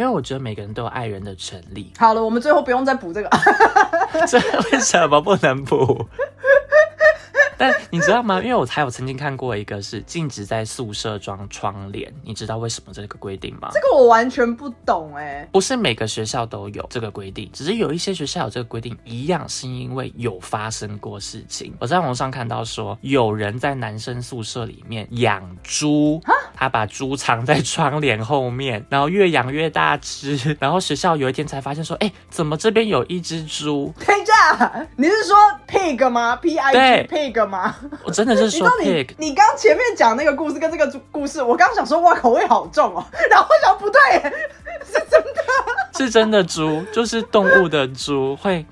[0.00, 1.92] 为我觉得每个人都有爱人的权利。
[1.98, 3.28] 好了，我们最后不用再补这个，
[4.26, 4.38] 这
[4.72, 6.06] 为什么不能补？
[7.58, 8.40] 但你知道吗？
[8.40, 13.68] 因为我还有曾经看过一个是禁止在宿舍装窗帘，你知道为什么这个规定吗？
[13.72, 15.48] 这个我完全不懂哎。
[15.52, 21.74] 不是每个学校都有这个规定，只是有一些学校有这个规定，一样是因为有发生过事情。
[21.78, 26.20] 我在网上看到说，有人在男生宿舍里面养猪，
[26.54, 33.92] 他把猪藏在窗帘后面，然后越养越大只，然后学校有一天才发现说，哎，怎么这边有一只猪？
[34.06, 35.36] 等一下，你是说
[35.66, 37.74] pig 吗？P I G pig 吗？
[38.04, 39.08] 我真的是说 pig。
[39.18, 44.00] 你刚前面讲那个故事跟这个故事，我刚想说哇口味好重哦， 然后想不对，
[44.84, 45.42] 是真的，
[45.96, 48.64] 是真的猪，就是动物的猪会。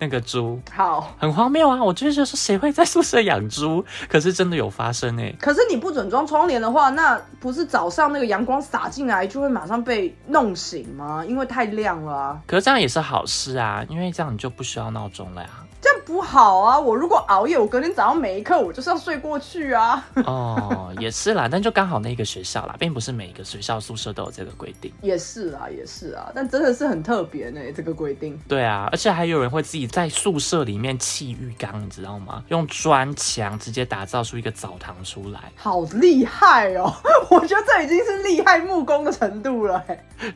[0.00, 1.82] 那个猪好，很荒谬啊！
[1.82, 3.84] 我就是说，谁会在宿舍养猪？
[4.08, 5.34] 可是真的有发生哎。
[5.40, 11.24] 可是你不准装窗帘的话，那不是早上那个阳光洒进来就会马上被弄醒吗？
[11.26, 12.40] 因为太亮了。
[12.46, 15.48] 可是这样也是好事啊，因为这样你就不需要闹钟了呀。
[15.80, 16.78] 这样不好啊！
[16.78, 20.04] 我如果熬夜，我隔天早上每一课我就是要睡过去啊。
[20.26, 24.92] 哦， 也是啦，但就刚好那个学校啦，并不是每一个学校宿舍都有这个规定。
[25.02, 28.36] 也是啦，也是啊，但真的是很特别呢，这个规定。
[28.48, 32.42] 对啊，而且还有人会自己在宿舍里面砌浴缸，你知道吗？
[32.48, 36.92] 用砖墙直接打造出一个澡堂出来，好厉害哦！
[37.30, 39.80] 我觉得这已经是厉害木工的程度了，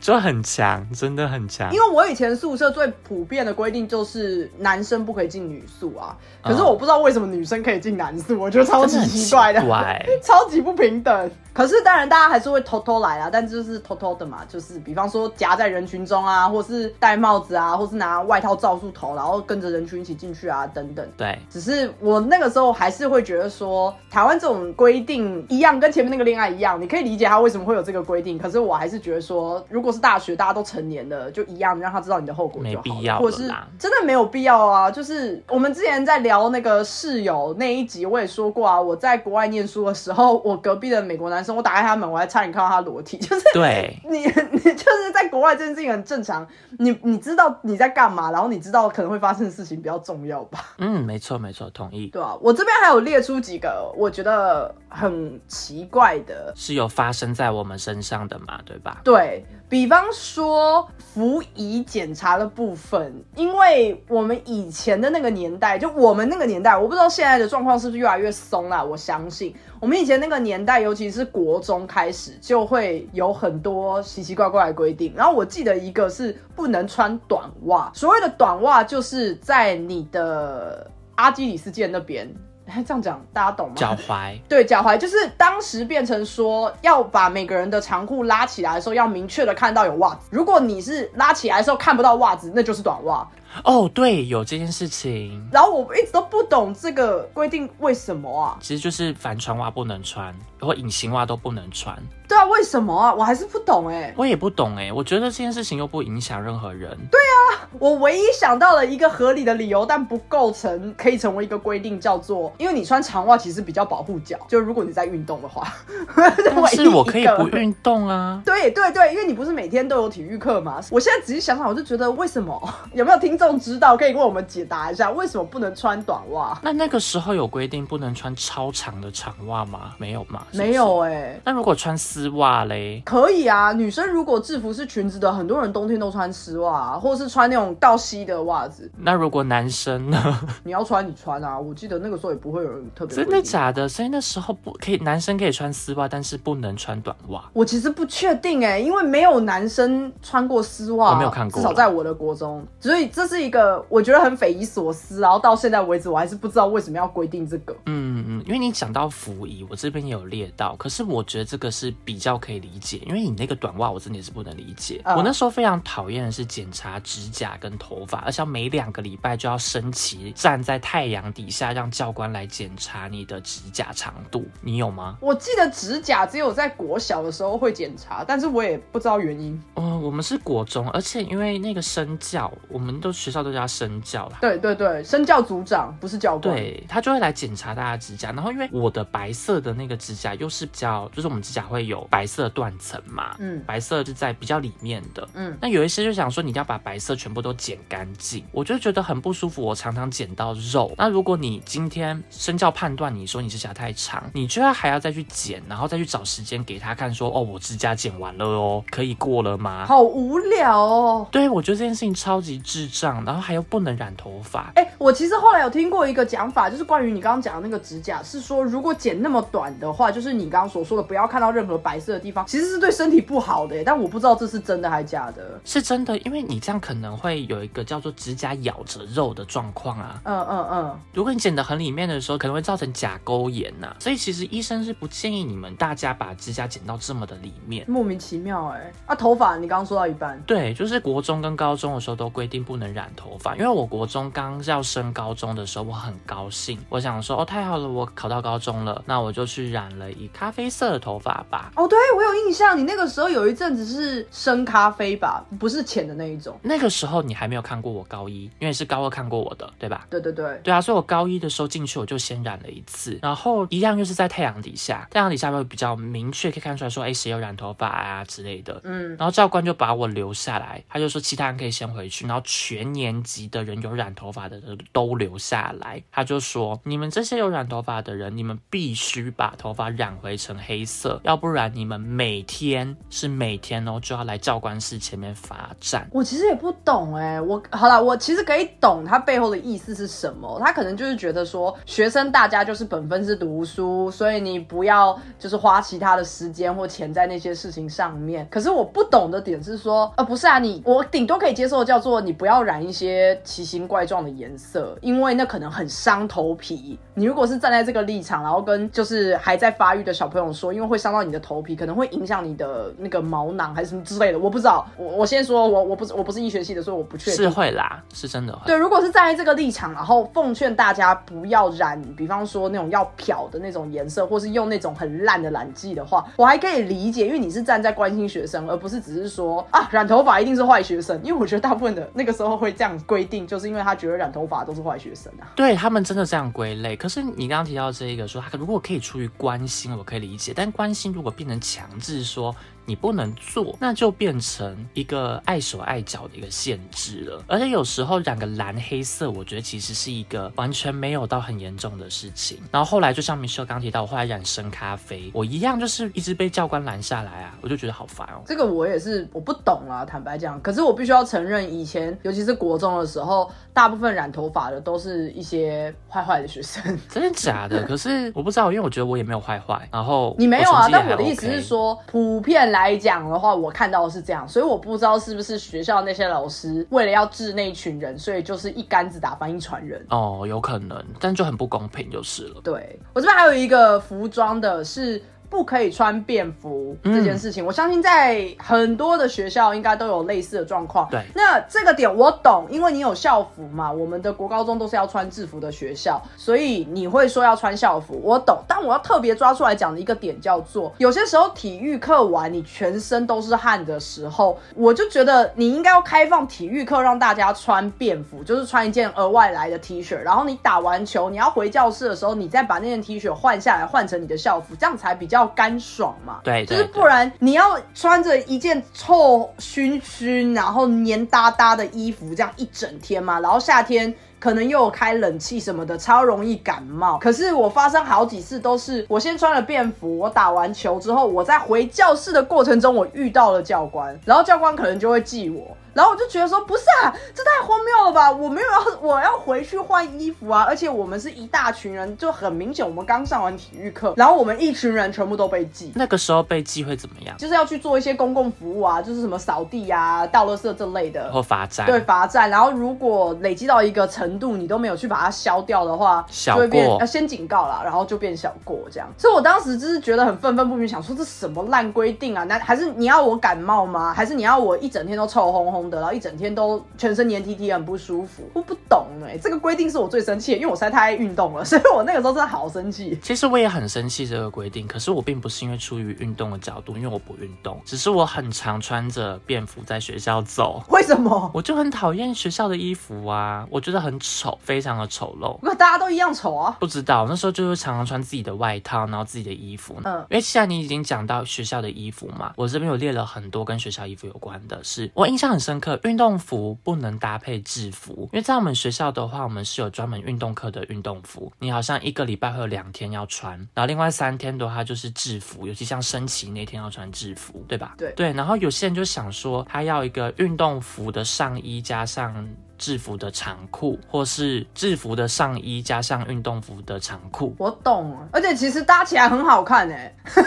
[0.00, 1.72] 就很强，真的很强。
[1.74, 5.31] 因为我以前宿舍最普遍的规定就是男生不可以。
[5.32, 9.60] 进女宿啊，可是我不知道为什么女生可以进男宿，我觉得超级奇怪的，
[10.22, 11.30] 超级不平等。
[11.52, 21.06] 可是当然，大家还是会偷偷来啦，但就是偷偷的嘛，就是比方说夹在人群中啊，或是戴帽子啊，或是拿外套罩住头，然后跟着人群一起进去啊，等等。
[21.14, 28.38] 对，只是我那个时候还是会觉得说，台湾这种规定一样，跟前面那个恋爱一样，你可以理解他为什么会有这个规定。
[28.38, 34.90] 可是我还是觉得说，如果是大学大家都成年了，就一样，让他知道你的后果就好了，或者是真的没有必要啊。
[34.90, 41.41] 就是我们之前在聊那个室友那一集，我也说过啊，我在国外念书的时候，我隔壁的美国男。
[41.50, 43.16] 我打开他门，我还差点看到他裸体。
[43.24, 44.18] 就是对你，
[44.52, 46.46] 你就是在国外这件事情很正常。
[46.78, 50.74] 你你知道你在干嘛，然后你知道可能会发生的事情比较重要吧？
[50.78, 52.08] 嗯，没错没错，同意。
[52.08, 58.60] 对啊，我这边还有列出几个我觉得很奇怪的，是有发生在我们身上的嘛？
[58.64, 59.00] 对吧？
[59.02, 68.84] 对比方说服仪检查的部分，因为我们以前的那个年代，就我们那个年代，我不知道现在的状况是不是越来越松了。
[68.84, 71.31] 我相信我们以前那个年代，尤其是。
[71.32, 77.90] 国中开始就会有很多奇奇怪怪的规定，然后我记得一个是不能穿短袜。
[77.94, 82.32] 所谓的短袜，就是在你的阿基里斯腱那边。
[82.86, 83.74] 这样讲大家懂吗？
[83.76, 84.38] 脚踝。
[84.48, 90.28] 对，脚踝就是当时变成说要把每个人的长裤拉起来的时候，要明确的看到有袜子。
[90.30, 93.28] 如果你是拉起来的时候看不到袜子，那就是短袜。
[93.64, 95.46] 哦，对，有这件事情。
[95.52, 98.56] 然后我一直都不懂这个规定为什么啊？
[98.60, 101.96] 其实就是帆船袜不能穿，或隐形袜都不能穿。
[102.28, 103.12] 对啊，为什么啊？
[103.12, 104.12] 我还是不懂哎。
[104.16, 106.90] 我也不懂哎，我觉得这件事情又不影响任何人。
[107.10, 115.72] 对啊，我唯一想到了一个合理的理由，但不构成可以成为一个规定，叫做因为你穿长袜其实比较保护脚，就如果你在运动的话。
[116.16, 118.40] 但是我可以不运动啊。
[118.44, 120.80] 对对对，因为你不是每天都有体育课吗？
[120.90, 122.52] 我现在仔细想想，我就觉得为什么？
[122.94, 126.58] 有没有听众知道可以为我们解答一下，为什么不能穿短袜？
[126.62, 129.94] 那那个时候有规定不能穿超长的长袜吗？
[129.98, 130.46] 没有吗？
[130.52, 131.38] 没有哎。
[131.44, 133.02] 那如果穿丝袜嘞？
[133.04, 138.90] 可以啊，女生如果制服是裙子的，很多人冬天都穿丝袜，或者是穿那种到膝的袜子。
[138.96, 140.40] 那如果男生呢？
[140.62, 143.16] 你要穿你穿啊，我记得那个时候也不会有人特别。
[143.16, 143.88] 真的假的？
[143.88, 147.42] 所以那时候不可以，男生可以穿丝袜，但是不能穿短袜。
[147.52, 155.20] 我其实不确定哎，因为没有男生穿过丝袜，我没有看过，至少在我的国中，所以这是一个我觉得很匪夷所思。
[155.20, 157.72] 然后到现在为止，我还是不知道为什么要规定这个。
[157.86, 163.00] 嗯嗯，因为你讲到服仪，我这边也有列到，可是我觉得这个是比较可以理解。
[163.06, 165.00] 因为你那个短袜，我真的也是不能理解。
[165.04, 174.44] 我那时候非常讨厌的是检查指甲跟头发，而且每两个礼拜就要升旗站在太阳底下，让教官来检查你的指甲长度。
[174.60, 175.16] 你有吗？
[175.20, 179.60] 我记得指甲只有在国小的时候会检查，但是我也不知道原因。
[179.74, 184.38] 哦，我们是国中，而且因为那个身教，我们都学校都叫身教啦。
[184.40, 188.32] 对对对，身教组长不是教官，对他就会来检查大家指甲。
[188.32, 193.36] 然后因为我的白色的那个指甲又是比较，就是我们指甲会有白色断层嘛。
[193.38, 195.28] 嗯，白色是在比较里面的。
[195.34, 199.62] 嗯，那有一些就想说，你一定要把白色全部都剪干净，我就觉得很不舒服。
[199.62, 200.92] 我常常剪到肉。
[200.98, 209.86] 那如果你今天身教判断你说你指甲太长，你就要还要再去剪，然后再去找时间给他看，说哦，我指甲剪完了哦，可以过了吗？
[209.86, 211.28] 好无聊哦。
[211.30, 214.72] 对，我觉得这件事情超级智上，然后还又不能染头发。
[214.74, 223.82] 哎，我其实后来有听过一个讲法，就是关于你刚刚讲的那个指甲，是说如果剪那么短的话，就是你刚刚所说的不要看到任何白色的地方，其实是对身体不好的。
[223.84, 225.60] 但我不知道这是真的还是假的。
[225.64, 230.20] 是真的，因为你这样可能会有一个叫做指甲咬着肉的状况啊。
[230.24, 230.98] 嗯嗯嗯。
[231.12, 233.94] 如果你剪得很里面的时候，可能会造成甲沟炎呐。
[233.98, 237.84] 所以其实医生是不建议你们大家把指甲剪到这么的里面。
[237.88, 238.92] 莫名其妙哎。
[239.06, 240.40] 啊，头发你刚刚说到一半。
[240.46, 251.72] 对，就是国中跟高中的时候都规定不能染头发，因为我国中刚要升高中的时候，我很高兴，我想说哦太好了，我考到高中了，那我就去染了一咖啡色的头发吧。
[251.76, 256.58] 哦，对我有印象，你那个时候有一阵子是深咖啡吧，不是浅的那一种。
[256.62, 260.06] 那个时候你还没有看过我高一，因为是高二看过我的，对吧？
[260.10, 268.80] 对对对，对啊，所以我高一的时候进去我就先染了一次，然后一样又是在太阳底下，太阳底下会比较明确可以看出来说，哎谁有染头发啊之类的。
[268.84, 276.02] 嗯，然后教官就把我留下来，他就说其他人可以先回去，然后全年级的人有染头发的人都留下来。
[276.10, 286.08] 他就说你们这些有染头发的人，你们必须把头发染回成黑色，要不然你们每天是每天哦就要来教官室前面罚站。
[286.12, 290.60] 我其实也不懂哎，我好了，我其实可以懂他背后的意思是什么。
[290.64, 298.46] 他可能就是觉得说学生大家就是本分是读书，所以你不要就是花其他的时间或钱在那些事情上面。
[298.48, 306.96] 可是我不懂的点是说，呃，不是啊，你我顶多可以接受叫做你不要染一些奇形怪状的颜色，因为那可能很伤头皮。
[307.14, 314.86] 你如果是站在这个立场，然后跟就是还在发育的小朋友说，因为会伤到你的头皮，可能会影响你的那个毛囊还是什么之类的，我不知道。
[314.96, 317.34] 我我先说，我我不是我不是医学系的，所以我不确定。
[317.34, 318.60] 是会啦，是真的会。
[318.66, 331.20] 对，如果是站在这个立场，然后奉劝大家不要染，比方说那种要漂的那种颜色，或是用那种很烂的染剂的话，我还可以理解，因为你是站在关心学生，而不是只是说啊染头发一定是坏学生。
[331.22, 335.50] 因为我觉得大部分的那个时候会这样规定，就是因为他觉得染头发都是坏学生啊。
[335.56, 336.96] 对他们真的这样归类。
[336.96, 340.52] 可是你刚刚提到这一个说，他如果可以出于关心，我可以理解。
[340.54, 342.54] 但关心如果变成强制说。
[342.84, 347.42] 你不能做，那就变成一个碍手碍脚的一个限制了。
[347.46, 352.58] 而且有时候染个蓝黑色，我觉得其实是一个完全没有到很严重的事情。
[352.70, 358.42] 然后后来就像米秀刚提到，我后来染深咖啡，我一样就是一直被教官拦下来啊，我就觉得好烦哦。
[358.46, 360.60] 这个我也是我不懂啊，坦白讲。
[360.60, 366.82] 可是我必须要承认，以前尤其是国中的时候，大部分染头发的都是一些坏坏的学生。
[367.08, 367.84] 真的假的？
[367.84, 369.88] 可是我不知道，因为我觉得我也没有坏坏。
[369.92, 370.88] 然后你没有啊？
[370.90, 372.71] 但我的意思是说，普遍。
[372.72, 380.04] 来讲的话，我看到的是这样，所以我不知道是不是学校那些老师为了要治那一群人，所以就是一竿子打翻一船人。
[380.10, 382.60] 哦，有可能，但就很不公平就是了。
[382.64, 385.22] 对我这边还有一个服装的是。
[385.52, 391.06] 不可以穿便服这件事情，我相信在很多的学校应该都有类似的状况。
[391.10, 398.64] 对，那这个点我懂，因为你有校服嘛，我们的国高中都是要穿制服的学校，所以你会说要穿校服，我懂。
[398.66, 415.41] 但我要特别抓出来讲的一个点叫做，有些时候体育课完你全身都是汗的时候，我就觉得你应该要开放体育课让大家穿便服，就是穿一件额外来的 T 恤，然后你打完球你要回教室的时候，你再把那件 T 恤换下来换成你的校服，这样才比较。
[415.46, 416.40] 干爽嘛？
[416.44, 423.40] 对，就是不然你要穿着一件臭熏熏，然后黏哒哒的衣服，这样一整天嘛。
[423.40, 427.18] 然后夏天可能又有开冷气什么的，超容易感冒。
[427.18, 435.76] 可是我发生好几次都是，我先穿了便服，我打完球之后，我在回教室的过程中，我遇到了教官，然后教官可能就会记我。
[435.94, 438.30] 然后我就觉得说，不是啊，这太荒谬了吧！
[438.30, 440.64] 我没有要， 我要回去换衣服啊！
[440.66, 445.92] 而且我们是一大群人，就很明显，我们刚上完体育课，然后我们一群人全部都被记。
[445.94, 447.36] 那个时候被记会怎么样？
[447.36, 451.86] 就是要去做一些公共服务啊，就是什么扫地啊、倒垃圾这类的，或罚站。
[451.86, 452.48] 对，罚站。
[452.48, 459.08] 然后如果累积到一个程度，你都没有去把它消掉的话，小过要先警告啦，然后就变小过这样。
[459.18, 462.44] 所以我当时就是觉得很愤愤不平，想说这什么烂规定啊？
[462.44, 464.12] 那还是你要我感冒吗？
[464.14, 466.82] 还是你要我一整天都臭烘烘的，然后一整天都。
[466.98, 473.18] 全身黏 T T 很不舒服，我不懂哎，这个规定是我最生气，因为我实在太爱运动了， 所以我那个时候真的好生气。
[473.22, 480.82] 其实我也很生气这个规定，可是我并不是因为出于运动的角度，因为我不运动，只是我很常穿着便服在学校走。
[480.90, 481.50] 为什么？
[481.52, 485.58] 我就很讨厌学校的衣服啊，我觉得很丑，非常的丑陋。
[485.62, 486.76] 那大家都一样丑啊？
[486.78, 489.96] 不知道，那时候就是常常穿自己的外套，然后自己的衣服。
[490.04, 497.32] 嗯，因为现在你已经讲到学校的衣服嘛，我这边有列了很多跟学校衣服有关的，是我印象很深刻，运动服不能搭。
[497.32, 501.50] 搭配制服，因为在我们学校的话，我们是有专门运动课的运动服。
[501.58, 507.94] 你好像一个礼拜会有两天要穿，然后另外三天的话就是制服，尤其像升旗那天要穿制服，对吧？
[507.96, 508.30] 对对。
[508.34, 512.46] 然后有些人就想说，他要一个运动服的上衣加上。
[512.82, 517.54] 制服的长裤，或是制服的上衣加上运动服的长裤。
[517.58, 520.12] 我懂了，而且其实搭起来很好看哎。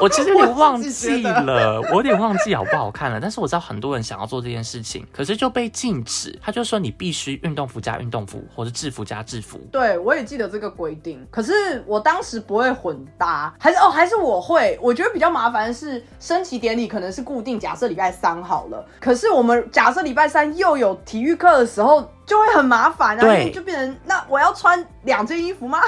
[0.00, 3.20] 我其实有点忘记了，我有点忘记好不好看了。
[3.20, 6.36] 但是我知道很多人想要做这件事情，可是就被禁止。
[6.42, 9.58] 他就说你必须运动服加运动服，或者制服加制服。
[9.70, 11.24] 对，我也记得这个规定。
[11.30, 11.52] 可是
[11.86, 14.76] 我当时不会混搭，还是哦，还是我会。
[14.82, 18.84] 我觉得比较麻烦的是升旗典礼可能是固定，假设礼拜三好了。
[18.98, 22.08] 可是我们假设礼拜三又有体育课的时候。
[22.24, 25.80] 就会很麻烦，然后就变成那我要穿两件衣服吗？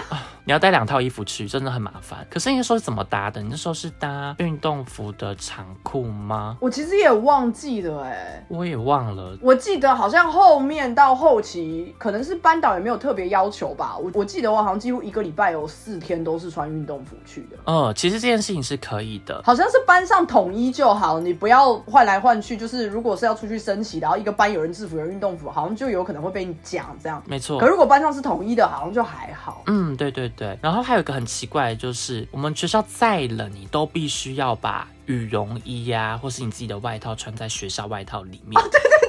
[0.46, 2.26] 你要带两套衣服去，真的很麻烦。
[2.30, 3.40] 可是你说是怎么搭的？
[3.40, 6.58] 你那时候是搭运动服的长裤吗？
[6.60, 9.38] 我其实也忘记了，哎，我也忘了。
[9.40, 13.96] 我记得好像后面到后期，可能是班导也没有特别要求吧。
[13.96, 17.56] 我我记得我好像几乎一个礼拜有四天都是穿运动服去的。
[17.64, 22.54] 嗯，其实这件事情是可以的，好像是班上统一就好，你不要换来换去。
[22.54, 27.22] 就是如果是要出去升旗，然后一个班有人制服有人运动服，好像就有可能会被你讲这样。
[27.26, 27.60] 没错。
[27.60, 29.62] 可如果班上是统一的，好像就还好。
[29.66, 30.24] 嗯，对对。
[30.30, 38.60] 对，然后还有一个很奇怪的就是，我们学校再冷，你都必须要把羽绒衣呀，或是你自己的外套穿在学校外套里面。
[38.60, 39.03] 哦对对对对，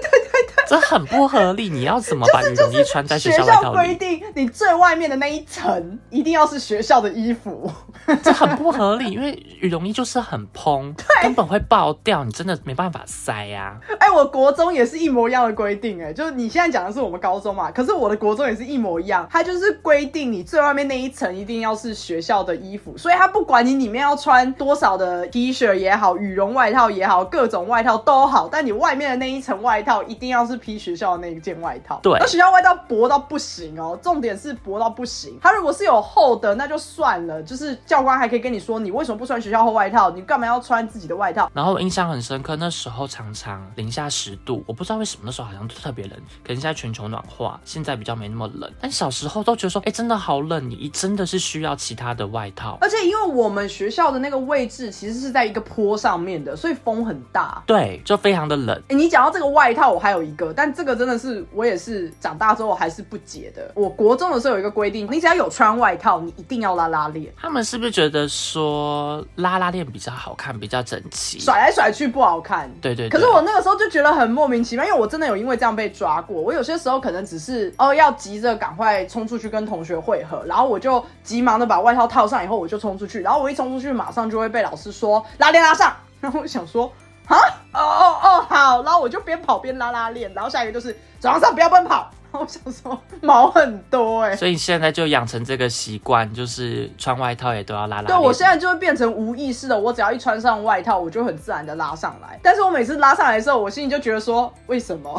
[0.68, 1.70] 这很不合理。
[1.70, 3.78] 你要怎么把羽绒衣穿在学校外套里？
[3.78, 7.72] 规定你最外面的那一层一定要是学校的衣服。
[8.24, 13.80] 这很不合理，因为羽绒衣就是很蓬，根本会爆掉，你真的没办法塞呀。
[14.00, 32.00] 哎，我国中也是一模一样的规定，哎，就是你现在讲的是我们高中嘛，可是我的国中也是一模一样，它就是规定你最外面那一层一定要是学校的衣服，所以它不管你里面要穿多少的 T 恤也好，羽绒外套也好，各种外套都好，但你外面的那一层外套一定要是披学校的那一件外套。
[32.02, 37.76] 对，那学校外套薄到不行哦，重点是薄到不行，它如果是有厚的那就算了，就是。
[37.86, 40.10] 教官还可以跟你说，你为什么不穿学校厚外套？
[40.10, 41.50] 你干嘛要穿自己的外套？
[41.54, 46.14] 然后印象很深刻，那时候常常零下十度，我不知道为什么那时候好像特别冷。
[46.44, 48.72] 可能现在全球暖化，现在比较没那么冷。
[48.82, 52.78] 但小时候都觉得说，哎，真的好冷，你真的是需要其他的外套。
[52.82, 58.82] 而且因为我们学校的那个位置其实是在一个坡上面的，所以风很大，对，就非常的冷。
[58.90, 63.72] 哎，你讲到这个外套，我还有一个，但这个真的是我也是长大之后还是不解的。
[63.76, 67.32] 我国中的时候有一个规定，你只要有穿外套，你一定要拉拉链。
[67.40, 72.72] 他们是不是觉得说拉拉链比较好看，比较整齐，甩来甩去不好看。
[72.82, 73.10] 对对。
[73.10, 76.42] 可是我那个时候就觉得很莫名其妙，因为我真的有因为这样被抓过。
[76.42, 85.96] 我有些时候可能只是哦要急着赶快冲出去跟同学会合，然后我就急忙的把外套套上以后我就冲出去，然后我一冲出去马上就会被老师说拉链拉上。
[86.22, 86.92] 然后我想说
[87.28, 87.38] 啊
[87.74, 92.10] 哦哦哦好，然后我就边跑边拉拉链，然后下一个就是早上上不要奔跑。
[92.38, 98.08] 我想说毛很多哎，所以你现在就养成这个习惯，就是穿外套也都要拉拉。
[98.08, 102.38] 对，我现在就会变成无意识的，我只要一穿上外套，我就很自然的拉上来。
[102.44, 105.18] 但是我每次拉上来的时候，我心里就觉得说，为什么？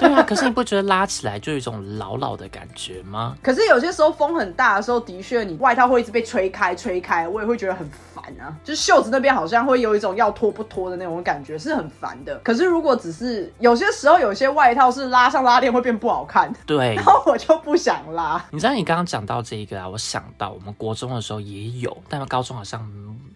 [0.00, 3.36] 对啊，可是你不觉得拉起来就有一种老老的感觉吗？
[3.40, 8.00] 可是有些时候风很大的时候，的确你外套会一直被吹开，吹开，我也会觉得很烦
[8.40, 8.54] 啊。
[8.64, 12.36] 就是袖子那边好像会有一种要脱不脱的那种感觉，是很烦的。
[12.38, 16.52] 可是如果只是有些时候，有些外套是拉上拉链会变不好看。
[16.66, 18.44] 对， 然后我就不想拉。
[18.50, 22.86] 你知道你刚刚讲到这一个啊，我想到我们国中的时候也有，但高中好像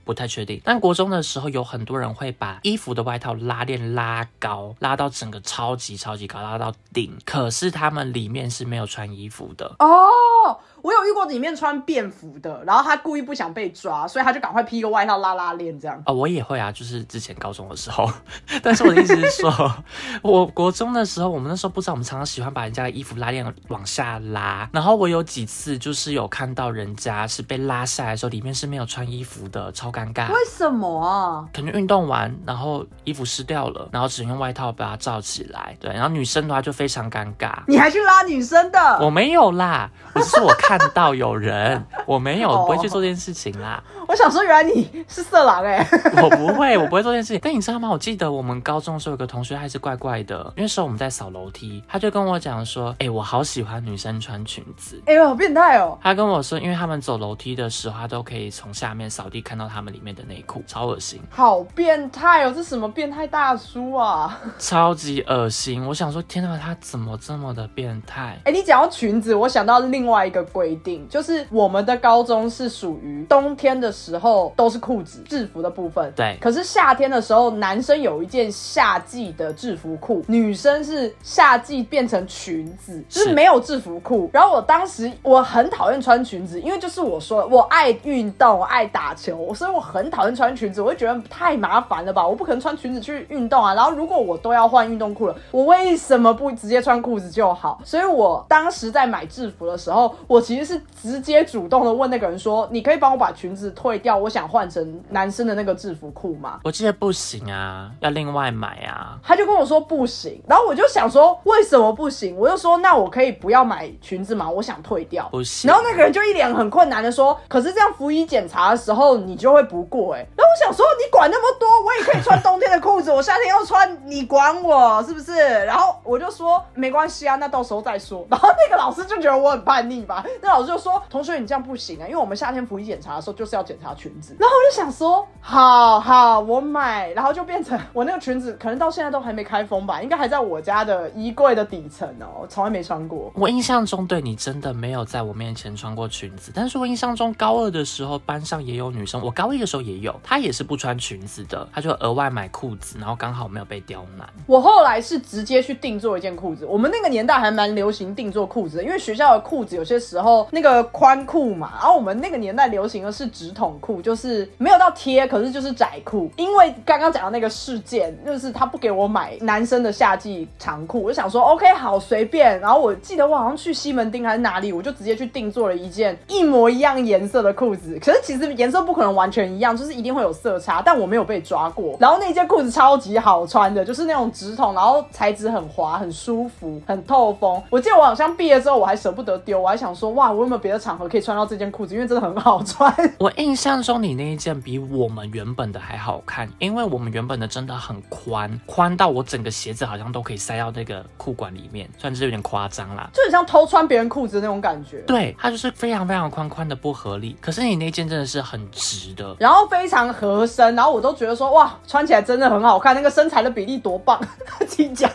[0.04, 0.60] 不太确定。
[0.64, 7.16] 但国中的时候有很多人会把衣服的外套拉链拉高，拉到整个超级超级高，拉到顶。
[7.24, 10.58] 可是他们里面是没有穿衣服的哦。
[10.82, 16.02] 我有遇过里面穿便服的，然后他故意不想被抓，所以他就赶快披个外套拉拉链这样。
[16.06, 18.10] 哦，我也会啊，就是之前高中的时候。
[18.62, 19.74] 但是我的意思是说，
[20.22, 24.68] 我国中的时候，我们那时候不知道，我们常常喜欢把人家的衣服拉链往下拉。
[24.72, 30.32] 然后我有几次就是有看到人家是被拉下来的时候，里面是没有穿衣服的，超尴尬。
[30.32, 31.48] 为什么啊？
[31.54, 35.76] 可能运动完，然后衣服湿掉了，然后只能用外套把它罩起来。
[35.78, 37.52] 对，然后女生的话就非常尴尬。
[37.68, 38.98] 你还去拉女生的？
[39.00, 40.71] 我没有啦，我是我看。
[40.78, 43.82] 看到有人， 我没有，不会去做这件事情啦。
[44.08, 45.86] 我想说，原来你是色狼哎！
[46.22, 47.40] 我不会， 我不会做这件事情。
[47.42, 47.88] 但你知道吗？
[47.90, 55.98] 我记得我们高中的时候有个同学还是怪怪的，因为时候我们在扫楼梯，他就跟我讲说：“哎，我好喜欢女生穿裙子。”哎呦，好变态哦！
[56.02, 61.20] 他跟我说，因为他们走楼梯的时候，他都可以从下面扫地看到他们里面的内裤，超恶心。
[61.30, 62.52] 好变态哦！
[62.54, 64.38] 这什么变态大叔啊？
[64.58, 65.86] 超级恶心！
[65.86, 68.38] 我想说，天哪，他怎么这么的变态？
[68.44, 70.61] 哎，你讲到裙子，我想到另外一个规。
[70.62, 84.30] 规定，就是我们的高中是属于冬天的时候都是裤子制服的部分，对可是夏天的时候，男生有一件夏季的制服裤，女生是夏季变成裙子，就是是没有制服裤。
[84.32, 93.74] 然后我当时我很讨厌穿裙子，因为就是我说的我爱运动，我爱打球，所以我很讨厌穿裙子，我会觉得太麻烦了吧，我不可能穿裙子去运动啊。
[93.74, 97.80] 然后如果我都要换运动裤了，我为什么不直接穿裤子就好？
[97.84, 109.18] 所以我当时在买制服的时候，我其实是直接主动的问那个人说：“你可以帮我把裙子退掉，我想换成男生的那个制服裤吗？”我记得不行啊，要另外买啊。
[109.22, 112.36] 他就跟我说不行，然后我就想说为什么不行？
[112.36, 114.48] 我就说那我可以不要买裙子吗？
[114.48, 115.28] 我想退掉。
[115.30, 120.28] 不行然后那个人就一脸很困难的说，可是这样服役检查的时候你就会不过哎、欸。
[120.36, 125.32] 然后我想说你管那么多，我也可以穿冬天的裤子，我夏天要穿，你管我是不是？
[125.64, 128.26] 然后我就说没关系啊，那到时候再说。
[128.30, 134.36] 然后那个老师就觉得我很叛逆吧，那老师就说同学你这样不行啊，因为我们夏天服役检查的时候就是要检查裙子。
[134.38, 143.32] 然后我就想说好好我买，然后就变成我那个裙子可能到现在都还没开封吧，应该还在我家的衣柜的底层哦，从来没穿过。
[143.36, 154.28] 我印象中对你真的没有在我面前穿过裙子，但是我印象中高二的时候班上也有女生，我高一的时候也有，她也是不穿裙子的，她就额外买裤子，然后刚好没有被刁难。
[154.46, 156.66] 我后来是直接去定做一件裤子。
[156.66, 166.30] 我们那个年代还蛮流行定做裤子的，因为学校的裤子有些时候那个宽裤嘛，然后我们那个年代流行的是直筒裤，就是没有到贴，可是就是窄裤。
[166.36, 172.58] 因为刚刚讲的那个事件，就是他不给我买男生的夏季长裤，我就想说 OK 好随便。
[172.60, 177.98] 然后我记得我好像去西门町还是哪里，我就直接去定做了一件一模一样颜色的裤子。
[178.00, 181.96] 可是其实颜色不可能完全一样，就是一定会有色差，但我没有被抓过。
[181.98, 187.62] 然后那件裤子超级好穿的，就是那种直筒，然后材质很滑，很舒服，很透风。
[187.70, 192.94] 我记得我好像毕业之后我还舍不得丢，我还想说哇，我有没有别的场合可以穿到这件裤子，因为真的很好穿。
[193.18, 203.10] 我印象中你那一件比我们原本的还好看，因为我们原本的真的很宽，宽到我整个鞋子好像都可以塞到那个裤管里面，虽然这有点夸张啦。
[203.12, 204.98] 就很像偷穿别人裤子的那种感觉。
[205.06, 207.36] 对，它就是非常非常宽宽的不合理。
[207.40, 214.20] 可是你那件真的是很直的，然后非常合身，然后我都觉得说哇，穿起来真的很好看，那个身材的比例多棒，
[214.66, 215.10] 自己讲。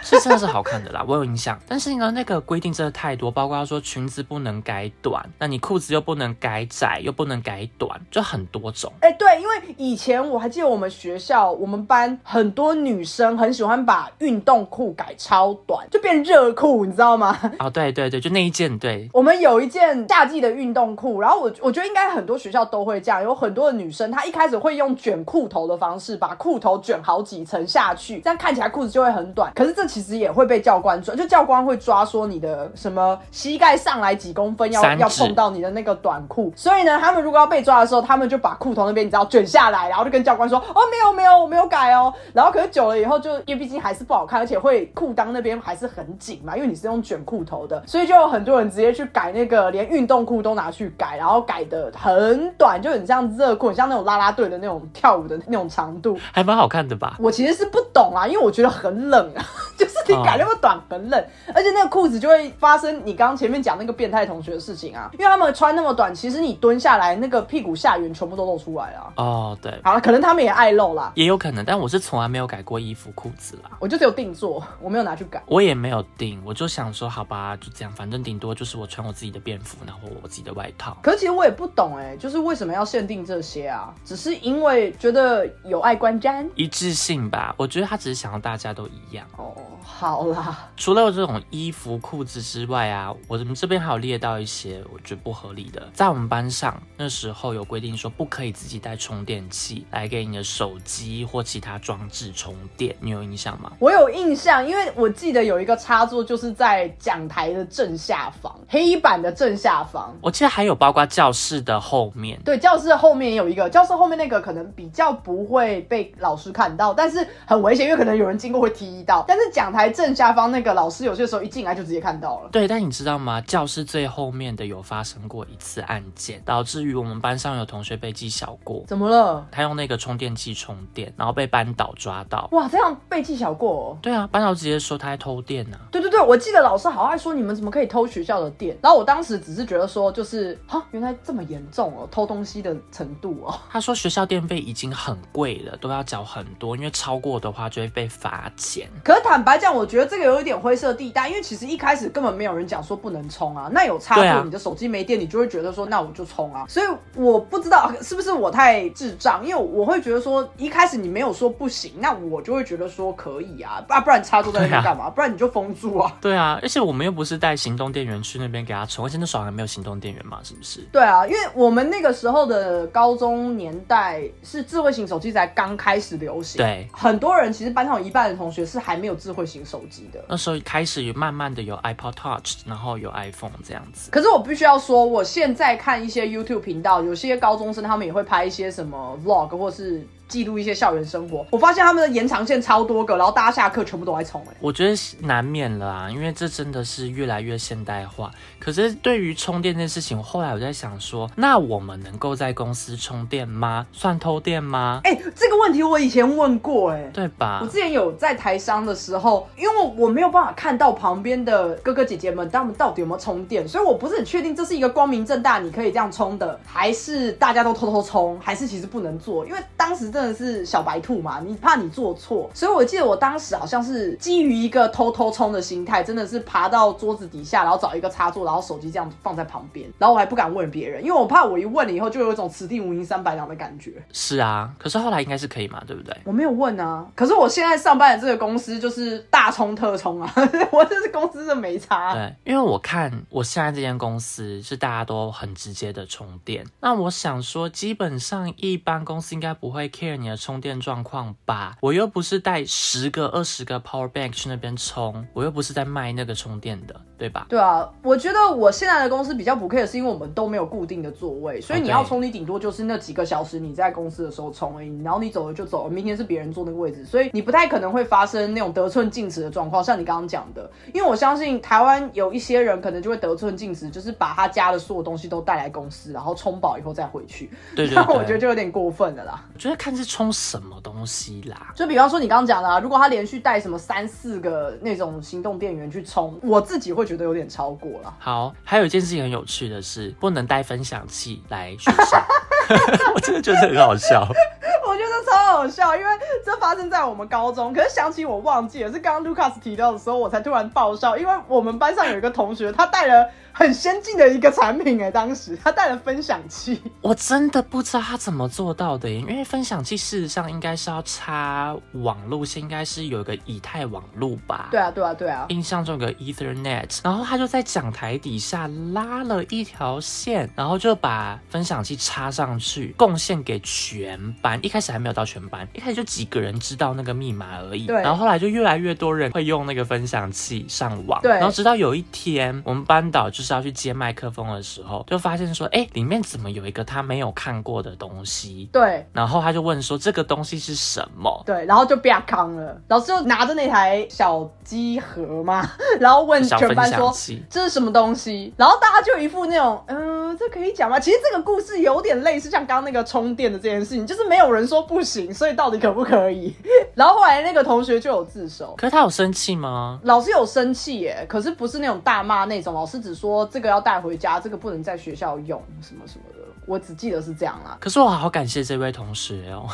[0.00, 1.58] 是真的是好看的啦，我有印象。
[1.68, 8.92] 但是呢，那个规定真的太多，包括说裙子不能改短，那你裤子又不能改窄，又不能改短，就很多种。
[9.00, 17.38] 哎、对，因为以前我还记得我们学校，我们班很多女生很喜欢把运动裤改超短，就变热裤，你知道吗？
[17.58, 29.52] 哦，对对对，就那一件，对，我们有一件夏季的运动裤，然后我我觉得应该很多学校都会这样，有很多的女生她一开始会用卷裤头的方式把裤头卷好几层下去，这样看起来裤子就会很短。
[29.54, 56.18] 可是这其实也会被教官抓，就教官会抓说你的什么膝盖上来几公分要要碰到你的那个短裤，所以呢，他们如果要被抓的时候，他们就把裤头那边你知道卷下来，然后就跟教官说哦没有没有我没有改哦，然后可是久了以后就因为毕竟还是不好看，而且会裤裆那边还是很紧嘛，因为你是用卷裤头的，所以就有很多人直接去改那个连运动裤都拿去改，然后改的很短，就很像热裤，很像那种啦啦队的那种跳舞的那种长度。
[56.32, 57.16] 还蛮好看的吧？
[57.18, 59.44] 我其实是不懂啊，因为我觉得很冷啊，
[59.76, 61.24] 就是你改那么短很冷，
[61.54, 69.12] 而且那个裤子就会发生你刚刚前面讲那个变态同学的事情啊，因为他们穿那么短，其实你蹲下来那个屁股下缘全部都露出来了。
[69.16, 73.70] 哦，对，好了，可能他们也爱露啦，也有可能，但我是从来没有改过衣服、裤子啦。
[73.78, 75.42] 我就只有定做，我没有拿去改。
[75.46, 80.96] 我也没有定，我就想说，好吧，就这样，反正顶多就是我穿我自己的便服，然后我自己的外套。
[81.02, 83.94] 可是其实我也不懂哎、就是为什么要限定这些啊？
[84.04, 86.46] 只是因为觉得有碍观瞻。
[86.54, 89.26] 一致性吧，我觉得他只是想要大家都一样。
[89.36, 95.88] 哦，好啦，除了这种衣服、裤子之外啊，我们这边还有列到一些我觉得不合理的。
[95.92, 103.72] 在我们班上那时候有规定说，不可以自己带充电器来给你的手机或其他装置充电，你有印象吗？
[103.78, 110.14] 我有印象，因为我记得有一个插座就是在讲台的正下方，黑板的正下方。
[110.20, 112.40] 我记得还有包括教室的后面。
[112.44, 119.24] 对，教室后面也有一个，教室后面那个可能比较不会被老师看到，但是很危险，因为可能有人经过会踢到。
[119.26, 122.48] 但是讲台正下方那个老师有些时候一进来就直接看到了。
[122.50, 123.40] 对，但你知道吗？
[123.42, 128.82] 教室最后面的有发生过一次案件，导致于我们班上有同学被记小过。
[128.86, 129.46] 怎么了？
[129.52, 132.48] 他用那个充电器充电，然后被班导抓到。
[132.52, 133.98] 哇，这样被记小过、哦。
[134.00, 143.58] 对啊，班导直接说他在偷电呢、对对对，我记得老师好爱说你们怎么可以偷学校的电，然后我当时只是觉得说，就是哈，原来这么严重哦，偷东西的程度哦。
[143.68, 148.88] 他说学校电费已经很贵了，都要缴很多，因为超过的话就会被罚钱。
[149.02, 153.57] 可是坦白白讲，我觉得这个有一点灰色地带，因为其实一开始根本没有人讲说不能充啊。
[153.72, 156.64] 那有插座，你的手机没电，你就会觉得说，那我就充啊。
[156.68, 156.86] 所以
[157.16, 165.10] 我不知道是不是我太智障，因为我会觉得说，一开始你没有说不行，那我就会觉得说可以啊，啊，不然插座在那边干嘛？
[165.10, 166.16] 不然你就封住啊。
[166.20, 170.80] 对啊，而且我们又不是带行动电源去那边给他充，而且那时候还没有行动电源嘛，是不是？
[170.92, 180.22] 对啊，因为我们那个时候的高中年代是智慧型手机才刚开始流行，对，很多人其实班上有一半的同学是还没有智慧型手机的。
[180.28, 184.10] 那时候开始有慢慢的有 iPod Touch，然后有 iPhone 这样子。
[184.10, 190.06] 可是我必须要说，我现在看一些 YouTube 频道，有些高中生他们也会拍一些什么 Vlog 或是。
[190.28, 194.54] 记录一些校园生活，我发现他们的延长线超多个，然后大家下课全部都在冲哎。
[194.60, 198.30] 我觉得难免了啊，因为这真的是越来越现代化。
[198.58, 203.86] 可是对于充电这件事情，后来我在想说，那我们能够在公司充电吗？
[203.92, 205.00] 算偷电吗？
[205.04, 207.60] 哎，这个问题我以前问过哎，对吧？
[207.62, 219.46] 我之前有在台商的时候，因为我没有办法看到旁边的哥哥姐姐们他们到底有没有充电，所以我不是很确定这是一个光明正大你可以这样充的，还是大家都偷偷充，还是其实不能做？
[219.46, 220.08] 因为当时。
[220.08, 221.38] 真的是小白兔嘛？
[221.46, 234.02] 你怕你做错，所以我记得我当时好像是基于一个偷偷充的心态，真的是爬到桌子底下，然后找一个插座，然后手机这样放在旁边，然后我还不敢问别人，因为我怕我一问了以后就有一种此地无银三百两的感觉。
[234.10, 236.16] 是啊，可是后来应该是可以嘛，对不对？
[236.24, 240.32] 我没有问啊，可是我现在上班的这个公司就是大充特充啊，
[240.72, 242.14] 我这是公司的没差。
[242.14, 250.78] 对，因为我看我现在这间公司是大家都很直接的充电，那我想说，基本上一般公司应该不会 care 你的充电。
[250.78, 257.46] 状况吧，我又不是带十个、二十个 power bank 去那边充，我又不是在卖那个充电的，对吧？
[257.48, 279.44] 对啊，我觉得我现在的公司比较不 care，是因为我们都没有固定的座位，所以你要充，你顶多就是那几个小时你在公司的时候充而已，然后你走了就走了，明天是别人坐那个位置，所以你不太可能会发生那种得寸进尺的状况，像你刚刚讲的，因为我相信台湾有一些人可能就会得寸进尺，就是把他家的所有东西都带来公司，然后充饱以后再回去，对 对，我觉得就有点过分了啦。
[279.52, 280.76] 我觉得看是充什么。
[280.80, 288.16] 东西啦，就比方说你刚刚讲的，啊，如果他连续带什么三四个那种行动电源去充，我自己会觉得有点超过了。
[288.28, 292.22] 好，还有一件事情很有趣的是，不能带分享器来学校，
[293.16, 294.20] 我真的觉得很好笑。
[294.86, 296.10] 我觉得超好笑，因为
[296.44, 303.30] 这发生在我们高中，可是想起我忘记了，是刚刚 Lucas 提到的时候，我才突然爆笑，因为我们班上有一个同学，他带了。
[303.58, 314.68] 很先进的一个产品哎，当时他带了分享器，我真的不知道他怎么做到的，因为分享器事实上应该是要插网路线，应该是有一个以太网路吧？
[314.70, 324.56] 对啊，对啊，对啊，印象中有个 Ethernet，然后他就在讲台底下拉了一条线，然后就把分享器插上去，贡献给全班。
[324.62, 327.86] 一开始还没有到全班，一开始就几个人知道那个密码而已。
[327.86, 331.20] 对，然后后来就越来越多人会用那个分享器上网。
[331.22, 333.47] 对，然后直到有一天，我们班导就是。
[333.48, 338.68] 是要去接麦克风的时候，就发现说，哎，里面怎么有一个他没有看过的东西？
[338.70, 341.42] 对，然后他就问说，这个东西是什么？
[341.46, 342.78] 对，然后就被康了。
[342.88, 345.66] 老师就拿着那台小机盒嘛，
[345.98, 347.10] 然后问全班说，
[347.48, 348.52] 这是什么东西？
[348.58, 351.00] 然后大家就一副那种，嗯，这可以讲吗？
[351.00, 356.54] 其实这个故事有点类似，像刚刚那个充电的这件事情，就是没有人说不行，所以到底可不可以？
[356.94, 360.00] 然后后来那个同学就有自首，可是他有生气吗？
[360.02, 363.37] 老师有生气耶，可是不是那种大骂那种，老师只说。
[363.46, 367.76] 这个要带回家，这个不能在学校用，什么什么的，我只记得是这样啦。
[367.80, 369.68] 可是我好感谢这位同学哦。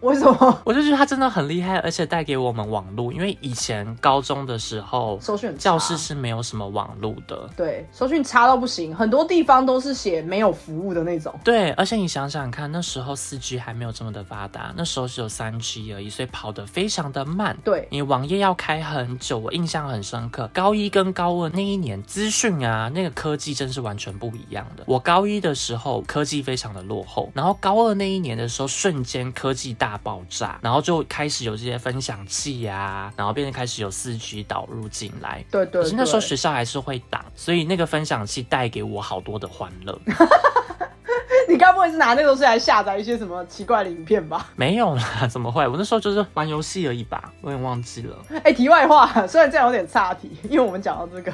[0.02, 0.60] 为什么？
[0.64, 3.12] 我就觉得他真的很厉害，而且带给我们网络。
[3.12, 7.48] 因为以前高中的时候，搜讯教室是没有什么网络的。
[7.56, 11.34] 对，收讯差到不行，很多地方都是写没有服务的那种。
[11.44, 17.56] 对，而且你想想看，那时候四 G 还没有这么的发达，那时候只有三 G 而已，所以跑得非常的慢。
[17.62, 20.48] 对，你网页要开很久，我印象很深刻。
[20.54, 24.84] 高一跟高二那一年，资讯啊，那个科技真是完全不一样的。
[24.86, 30.58] 我高一的时候科技非常的落后，然后高二那一年的时候，瞬间科技大爆炸。
[30.62, 35.44] 然后就开始有这些分享器呀，然后变成开始有四 G 导入进来。
[35.50, 35.82] 对对。
[35.82, 39.98] 可是那时候学校还是会挡，所以那个分享器带给我好多的欢乐。
[41.48, 44.46] 你该不会是拿那个东西来下载一些什么奇怪的影片吧？
[44.54, 45.66] 没有啦， 怎么会？
[45.66, 48.16] 我那时候就是玩游戏而已吧，我有点忘记了。
[48.44, 51.32] 哎，题外话，虽然这样有点差题，因为我们讲到这个，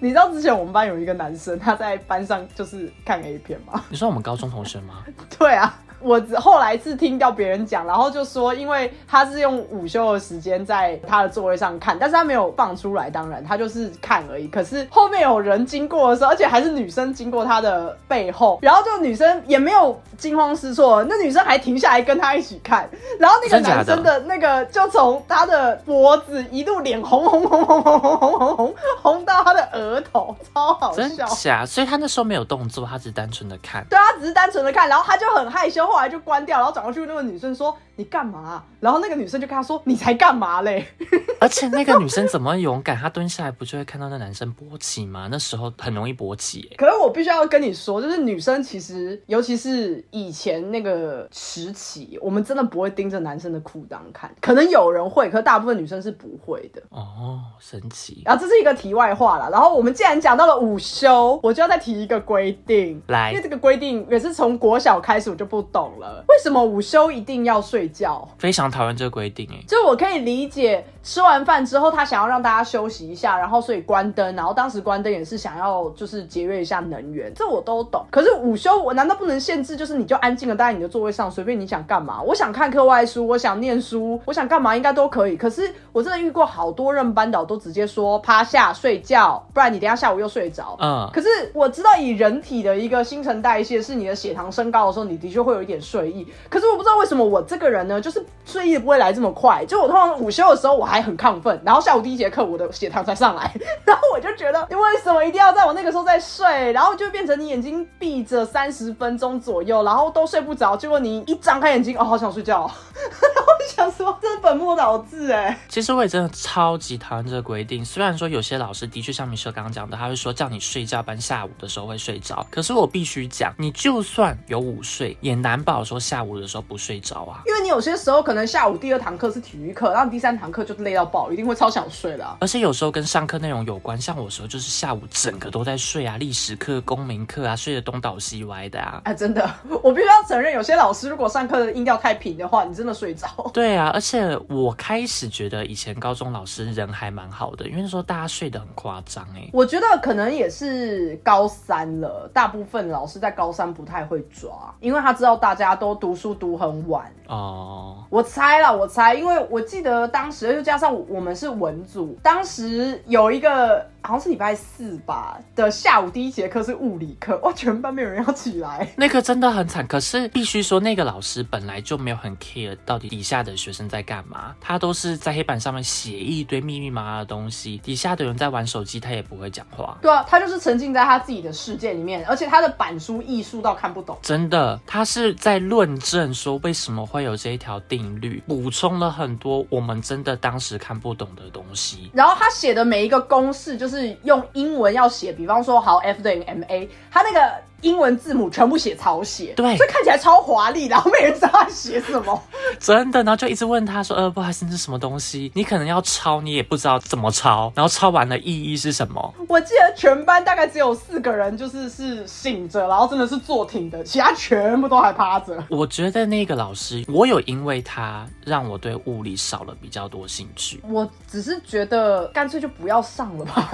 [0.00, 3.82] 你知道之前我们班有一个男生，他在班上就是看 A 片吗？
[3.88, 5.04] 你说我们高中同学吗？
[5.36, 5.76] 对啊。
[6.00, 14.46] 我后来是听到别人讲，然后就说，因为他是用午休的时间在他的座位上看，但是他没有放出来，当然他就是看而已。
[14.48, 22.88] 可是后面有人经过的时候，而且还是女生经过他的背后，然后就女生也没有惊慌失措，那女生还停下来跟他一起看，
[23.18, 30.96] 然后那个男生的那个就从他的脖子一路脸红红红红红红红红红红到他的额头，超好笑。
[30.96, 31.64] 真假？
[31.64, 33.84] 所以他那时候没有动作，他只是单纯的看。
[33.88, 40.86] 对，他只是单纯的看，然后他就很害羞，后来就关掉，然后转过去那个女生说：“你干嘛？”然后那个女生就跟他说：“你才干嘛嘞？”
[41.38, 42.96] 而且那个女生怎么勇敢？
[42.96, 45.28] 她蹲下来不就会看到那男生勃起吗？
[45.30, 46.70] 那时候很容易勃起。
[46.78, 54.34] 可是我必须要跟你说，就是女生其实，尤其是以前那个时期，我们真的不会盯着男生的裤裆看。
[54.40, 56.82] 可能有人会，可大部分女生是不会的。
[56.88, 58.22] 哦，神奇。
[58.24, 59.50] 然后这是一个题外话了。
[59.50, 63.00] 然后我们既然讲到了午休，我就要再提一个规定。
[63.08, 68.26] 来，因为这个规定也是从国小开始我就不懂了，为什么午休一定要睡觉？
[68.38, 69.62] 非常讨厌这个规定哎。
[69.68, 78.04] 就我可以理解，吃完饭之后他想要让大家休息一下，然后所以关灯，然后当时关灯也是想要就是节约一下能源，这我都懂。
[78.10, 82.22] 可是午休我难道不能限制，就是你就安静的待在你的座位上，随便你想干嘛？
[82.22, 85.36] 我想看课外书，我想念书，我想干嘛应该都可以。
[85.36, 90.76] 可是我真的遇过好多任班导都直接说趴下睡觉，不然你等下下午又睡着。
[90.80, 91.08] 嗯。
[91.12, 96.26] 可是我知道以人体的一个新陈代谢，是你的血糖升高的时候，你的确会有点睡意。
[96.48, 99.64] 可是我不知道为什么我这个人呢，就是睡意不会来这么快。
[99.66, 103.52] 就我通常午休的时候我还很亢奋，然后下午第一节课我的血糖才上来，
[103.84, 106.72] 然后我就觉得你为什么一定要在我那个时候再睡？
[106.72, 110.76] 然后就变成你眼睛闭着三十分钟左右，然后都睡不着。
[110.76, 112.70] 结果你一张开眼睛，哦，好想睡觉。
[113.34, 115.58] 然后我想说，这是本末倒置哎。
[115.68, 117.84] 其实我也真的超级讨厌这个规定。
[117.84, 122.46] 虽然说有些老师的确像米舍刚刚讲的，他会说叫你睡觉，班下午的时候会睡着。
[122.50, 127.42] 可是我必须讲，你就算有午睡，也难保说下午的时候不睡着啊。
[127.46, 132.36] 因为你有些时候可能下午第二堂课是体育课，然后第三堂课就累到爆，一定会超想睡的。
[132.40, 139.00] 而且有时候跟上课内容有关，像我时候就是下午整个都在睡啊，历史课、公民课啊，睡得东倒西歪的啊。
[139.04, 139.48] 哎，真的，
[139.82, 143.28] 我必须要承认，有些老师如果上课的音调太平的话，你真的睡着。
[143.52, 149.48] 对啊，而且我开始觉得以前高中老师人还蛮好的，因为那时候大家睡得很夸张哎。
[149.52, 158.04] 我觉得可能也是高三了，大部分老师在高三不太会抓，因为他知道大家都读书读很晚哦。
[158.10, 163.86] 我猜了，我猜，因为我记得当时又加上我们是文组，当时有一个。
[164.06, 169.84] 好像是礼拜四吧的下午第一节课是物理课，哇，全班没有人要起来，那个真的很惨。
[169.84, 179.98] 可是必须说，那个老师本来就没有很 care 到底底下的学生在干嘛，他都是在黑板上面写一堆密密麻麻的东西，底下的人在玩手机，他也不会讲话。
[180.00, 184.16] 对啊，他就是沉浸在他自己的世界里面，而且他的板书艺术到看不懂。
[184.22, 192.10] 真的，他是在论证说为什么会有这一条定律，补充了很多我们真的当时看不懂的东西。
[192.12, 194.16] 然后他写的每一个公式就是。
[194.22, 197.52] 用英文要写，比方说好 F 等于 ma，他那个
[197.82, 202.42] 英文字母全部写草写，对，所以看起来超华丽，然后没人知道他写什么，
[202.80, 205.50] 真的，然后就一直问他说，呃，不好意思，这是什么东西？
[205.54, 209.34] 你可能要抄，你也不知道怎么抄，然后抄完的意义是什么？
[209.48, 215.62] 我记得全班大概只有四个人就是是醒着，然后真的是坐挺的，其他全部都还趴着。
[215.68, 220.80] 我觉得那个老师，我有因为他让我对物理少了比较多兴趣。
[220.88, 223.70] 我只是觉得干脆就不要上了吧。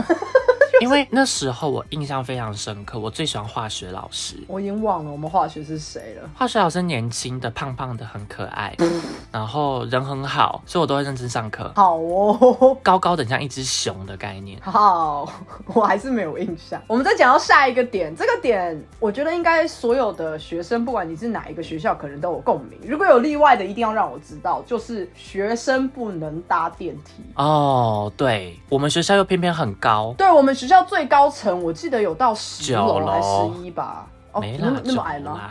[0.82, 4.34] 因为那时候我印象非常深刻，我最喜欢化学老师。
[4.48, 6.28] 我已经忘了我们化学是谁了。
[6.34, 8.76] 化学老师年轻的、胖胖的，很可爱，
[9.30, 11.72] 然后人很好，所以我都会认真上课。
[11.76, 14.60] 好哦，高高的像一只熊的概念。
[14.60, 15.32] 好，
[15.72, 16.82] 我还是没有印象。
[16.88, 22.76] 我们再讲到下一个点，这个点我觉得应该所有的学生，不管你是哪一个学校，可能都有共鸣。
[22.82, 27.22] 如果有例外的，一定要让我知道，就是学生不能搭电梯。
[27.36, 30.12] 哦，对我们学校又偏偏很高。
[30.18, 30.71] 对我们学校。
[30.72, 34.06] 叫最高层，我记得有到十楼还是十一吧？
[34.32, 35.50] 哦，那么那么矮吗？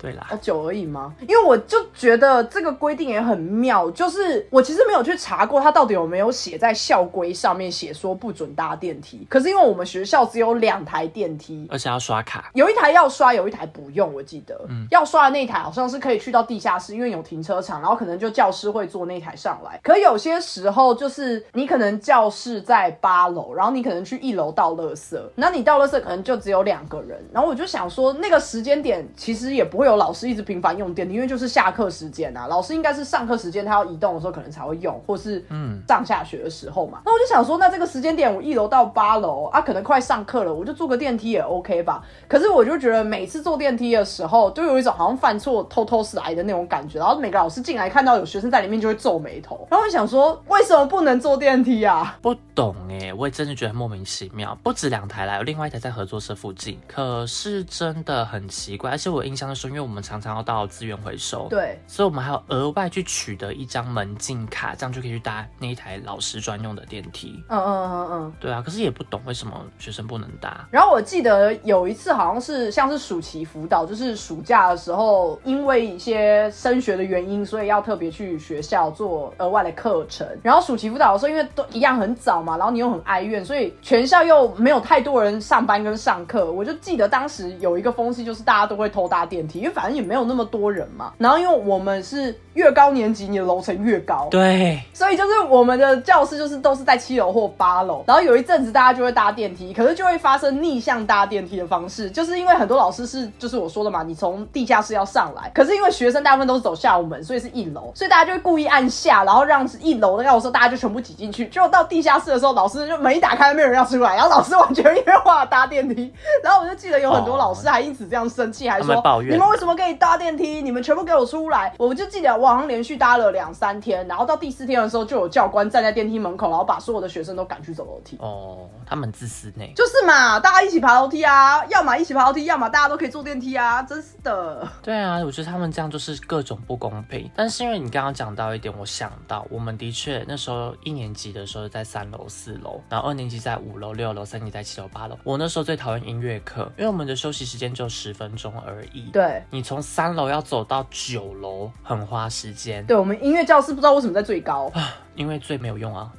[0.00, 1.14] 对啦，哦，九而已吗？
[1.20, 9.26] 因为我就觉得这个规定也很妙，就是我其实没有去查过它到底有没有写在校规上面写说不准搭电梯。
[9.28, 14.12] 可是因为我们学校只有两台电梯，而且要刷卡，有一台要刷，有一台不用。
[14.12, 19.78] 我记得，嗯，要刷的那台好像是可以去到地下室，因为有停车场，然后可能就教师会坐那台上来。
[19.82, 30.00] 可有些时候就是你可能教室在八楼，然后你可能去一楼倒垃圾，那你倒垃圾可能就只有两个人，然后我就想说那个时间点其实也不会有。
[30.00, 37.02] 老师一直频繁用电梯，因为就是下课时间啊，老师应该是上课时间他要移动的时候可能才会用，或是嗯上下学的时候嘛。
[37.04, 42.02] 那我就想说，那这个时间点我一楼到八楼啊，可能快上课了，我就坐个电梯也 OK 吧。
[42.26, 52.16] 可是我就觉得每次坐电梯的时候，都有一种好像犯错偷偷是来的那种感觉，然后每个老师进来看到有学生在里面就会皱眉头，然后我想说，为什么不能坐电梯啊？
[52.22, 54.56] 不懂哎，我也真的觉得莫名其妙。
[54.62, 58.90] 不止两台来，有另外一台在合作社附近，可是真的很奇怪。
[58.90, 67.42] 而且我印象中，因为我们常常要到资源回收，对，所以我们还要额外去取得一张门禁卡，这样就可以去搭那一台老师专用的电梯。
[67.48, 68.62] 嗯嗯嗯嗯，对啊。
[68.64, 70.66] 可是也不懂为什么学生不能搭。
[70.70, 80.26] 然后我记得有一次好像是像是暑期辅导，就是暑假的时候，因为一些升学的原因，所以要特别去学校做额外的课程。
[80.42, 86.50] 然后暑期辅导的时候，因为都一样很早嘛，然后你又很哀怨，所以全校又没有太多人上班跟上课。
[86.50, 91.12] 我就记得当时有一个风气，就是大家都会偷搭电梯，因为反正也没有那么多人嘛。
[91.18, 98.04] 然后因为我们是越高年级，你的楼层越高，对，所以就是我们的教室就是都是在七楼或八楼。
[98.06, 111.46] 然后有一阵子大家就会搭电梯，可是就会发生逆向搭电梯的方式，就是因为很多老师是就是我说的嘛，你从地下室要上来，可是因为学生大部分都是走下午门，所以是一楼，所以大家就会故意按下，然后让一楼的要说大家就全部挤进去。
[111.48, 116.12] 结果到地下室的时候，老师就门一打开，没有人要出来，然后老师完全因为话搭电梯。
[116.42, 120.62] 然后我就记得有很多老师还因此这样生气，还说你们为什么可以搭电梯？
[120.62, 121.72] 你们全部给我出来！
[121.78, 128.16] 我就记得我好像连续搭了两三天，然后到第四天的时候，就有教官站在电梯门口，然后把所有的学生都赶去走楼梯。
[128.20, 129.64] 哦，他们自私呢？
[129.76, 134.66] 就是嘛，大家一起爬楼梯啊，要么一起爬楼梯，要么大家都可以坐电梯啊，真是的。
[134.82, 137.30] 对啊，我觉得他们这样就是各种不公平。
[137.36, 145.18] 但是因为你刚刚讲到一点，我想到我们的确那时候一年级的时候在三楼、四楼，然后二年级在五楼、六楼，三年级在七楼、八楼。
[145.24, 149.10] 我那时候最讨厌音乐课，因为我们的休息时间只有十分钟而已。
[149.12, 152.84] 对，你从三楼要走到九楼，很花时间。
[152.86, 154.70] 对，我们音乐教室不知道为什么在最高，
[155.14, 156.10] 因为最没有用啊，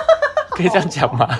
[0.50, 1.28] 可以这样讲吗？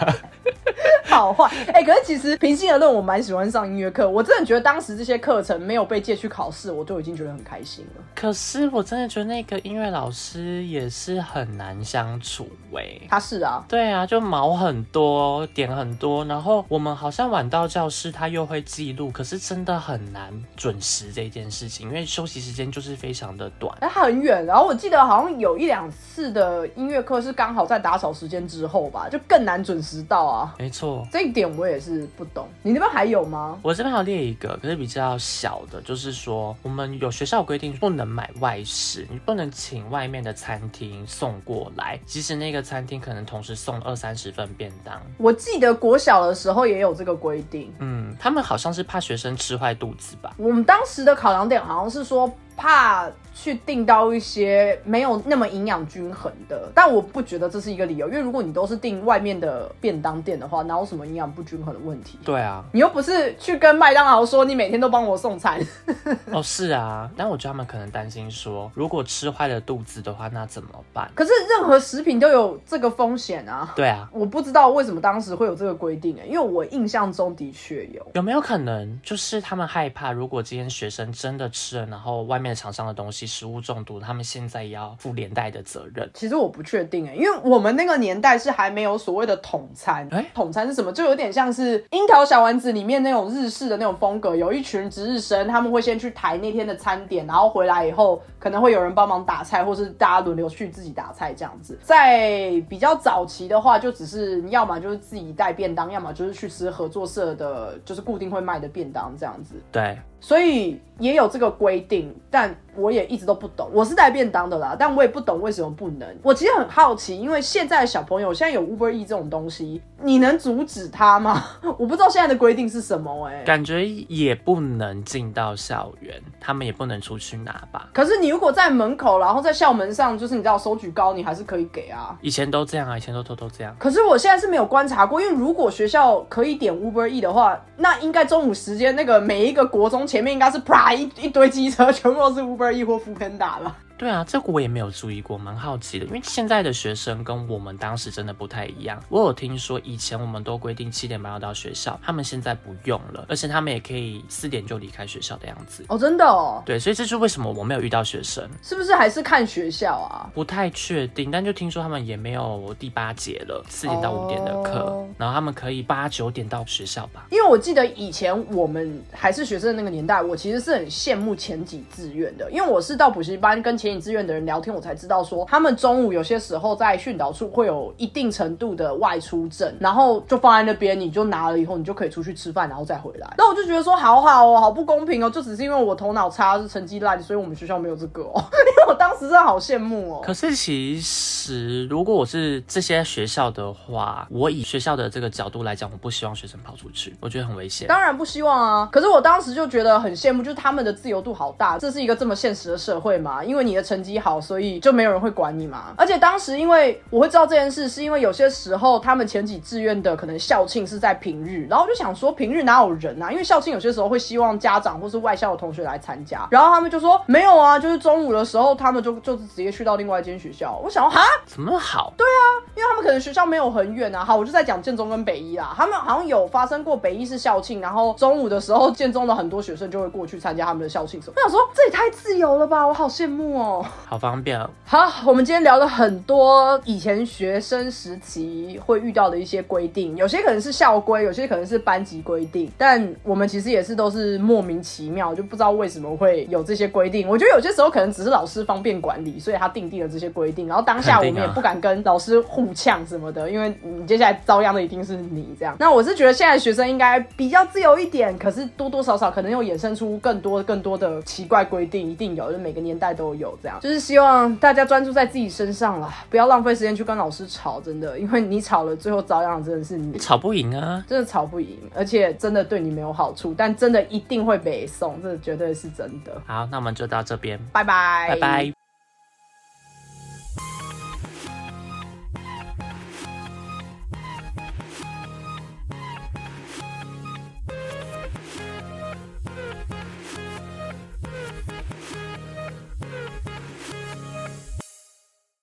[1.09, 4.09] 好坏 哎，可是其实平心而论，我蛮喜欢上音乐课。
[4.09, 8.02] 我真的觉得当时这些课程没有被借去考试，我都已经觉得很开心了。
[8.14, 13.00] 可是我真的觉得那个音乐老师也是很难相处哎。
[13.09, 24.44] 他是啊，对啊，就毛很多，点很多，然后我们好像晚到教室，他又会记录，可是真的很难准时这件事情，因为休息时间就是非常的短，哎，很远。
[24.44, 30.54] 然后我记得好像有一两次的音乐课是刚好在打扫时间之后吧，就更难准时到啊。
[30.59, 30.97] 没错。
[31.11, 33.59] 这一点我也是不懂，你那边还有吗？
[33.62, 45.01] 我这边还有列一个，可是比较小的，就是说我们有学校规定不能买外食，你不能请外面的餐厅送过来，即使那个餐厅可能同时送二三十份便当。
[45.16, 50.34] 我记得国小的时候也有这个规定，嗯，他们好像是怕学生吃坏肚子吧？
[50.36, 53.09] 我们当时的考量点好像是说怕。
[53.40, 62.18] 去订到一些没有那么营养均衡的，但我不觉得这是一个理由，因为如果你都是订外面的便当店的话，哪有什么营养不均衡的问题？
[62.24, 65.64] 对啊，你又不是去跟麦当劳说你每天都帮我送餐。
[66.32, 71.09] 哦，是啊，但我觉得他们可能担心说，如果吃坏了肚子的话，那怎么办？
[71.14, 73.72] 可是任何食品都有这个风险啊。
[73.76, 78.04] 对啊，我不知道为什么当时会有这个规定哎，因为我印象中的确有。
[78.14, 83.99] 有没有可能就是他们害怕，如果今天学生真的吃了，然后外面厂商的东西，食物中毒？
[84.01, 86.09] 他们现在也要负连带的责任。
[86.14, 90.09] 其实我不确定哎，因为我们那个年代是还没有所谓的统餐。
[90.11, 90.92] 哎，统餐是什么？
[90.92, 94.36] 就有点像是樱桃小丸子里面那种日式的那种风格。
[94.36, 101.78] 有一群值日生，他们会先去抬那天的餐点，然后回来以后可能会有人帮忙打菜，或是大家轮流去自己打菜这样子。
[101.82, 109.55] 在比较早期的话，就只是要么就是自己带便当，要么就是去吃合作社的，就是固定会卖的便当这样子。
[109.72, 109.99] 对。
[110.20, 113.68] 所以也有这个规定，但我也一直都不懂。
[113.72, 116.08] 我是带便当的啦，但我也不懂为什么不能。
[116.22, 121.44] 我其实很好奇，因为现在的小朋友现在有 Uber E 这种东西，你能阻止他吗？
[121.78, 123.42] 我不知道现在的规定是什么哎。
[123.44, 127.88] 感觉也不能进到校园，他们也不能出去拿吧。
[127.92, 132.16] 可是你如果在门口，然后在校门上，就是你知道收举高，你还是可以给啊。
[132.22, 133.74] 以前都这样啊，以前都偷偷这样。
[133.78, 139.98] 可是我现在是没有观察过，因为如果学校可以点 Uber E 的话，那应该中午时间那个每一个国中。
[140.08, 143.88] 前面应该是啪一一堆机车，全部都是 Uber E 或 f o o p a n d a 吧。
[143.99, 146.07] 对啊，这个我也没有注意过，蛮好奇的。
[146.07, 149.03] 因为现在的学生跟我们当时真的不太一样。
[149.09, 155.84] 我有听说以前我们都规定七点半要到学校，他们现在不用了，而且他们也可以四点就离开学校的样子。
[155.88, 160.30] 哦，真的哦，对，所以这就是为什么我没有遇到学生，是不是还是看学校啊？
[160.32, 161.28] 不太确定。
[161.30, 167.26] 但就听说他们也没有第八节了，四点到五点的课，哦然后他们可以八九点到学校吧。
[167.30, 183.34] 因为我记得以前我们还是学生的那个年代，我其实是很羡慕前几志愿的，因为我是到补习班跟前几志愿的人聊天，我才知道说他们中午有些时候在训导处会有一定程度的外出证，然后就放在那边，你就拿了以后，你就可以出去吃饭，然后再回来。
[183.36, 188.32] 那我就觉得说好好哦，好不公平哦，就只是因为我头脑差，是成绩烂，所以我们学校没有这个哦。
[188.78, 190.20] 因为我当时真的好羡慕哦。
[190.22, 197.89] 可是其实，如果我是这些学校的话，我以学校的这个角度来讲，我不希望学生跑出去，我觉得很危险。
[197.89, 205.94] 当然不希望啊，可是我当时就觉得很羡慕，就是他们的自由度好大，这是一个这么现实的社会嘛，因为你的成绩好，所以就没有人会管你嘛。
[205.96, 213.30] 而且当时因为我会知道这件事，是因为有些时候他们前几志愿的可能校庆是在平日，然后我就想说平日哪有人啊？
[213.30, 220.80] 因为校庆有些时候会希望家长或是外校的同学来参加，然后他们就说没有啊，就是中午的时候他们就就直接去到另外一间学校。
[220.82, 222.12] 我想说哈，怎么好？
[222.16, 222.42] 对啊？
[222.74, 224.24] 因为他们可能学校没有很远啊。
[224.24, 231.34] 好，我就在讲建中跟北一啦，他们好像有发生过北一是校庆，然后中午的时候建中的很多学生就会过去参加他们的校庆什么。
[231.36, 233.67] 我想说这也太自由了吧，我好羡慕哦。
[234.06, 234.68] 好方便哦。
[234.84, 247.28] 好，我们今天聊了很多以前学生时期会遇到的一些规定，有些可能是校规，有些可能是班级规定，但我们其实也是都是莫名其妙，就不知道为什么会有这些规定。
[247.28, 255.76] 我觉得有些时候可能只是老师方便管理，所以他定定了这些规定，然后当下我们也不敢跟老师互呛什么的，因为你接下来遭殃的一定是你这样。
[255.78, 263.78] 那我是觉得现在学生应该比较自由一点，可是多多少少可能又衍生出更多更多的奇怪规定，一定有，就每个年代都有这样。
[263.80, 270.18] 就是希望大家专注在自己身上啦，不要浪费时间去跟老师吵，真的，因为你吵了，最后遭殃的真的是你。
[270.18, 271.04] 吵不赢啊。
[271.06, 276.32] 真的吵不赢，而且真的对你没有好处，但真的一定会被送，这绝对是真的。
[276.46, 278.88] 好，那我们就到这边，拜拜，拜拜。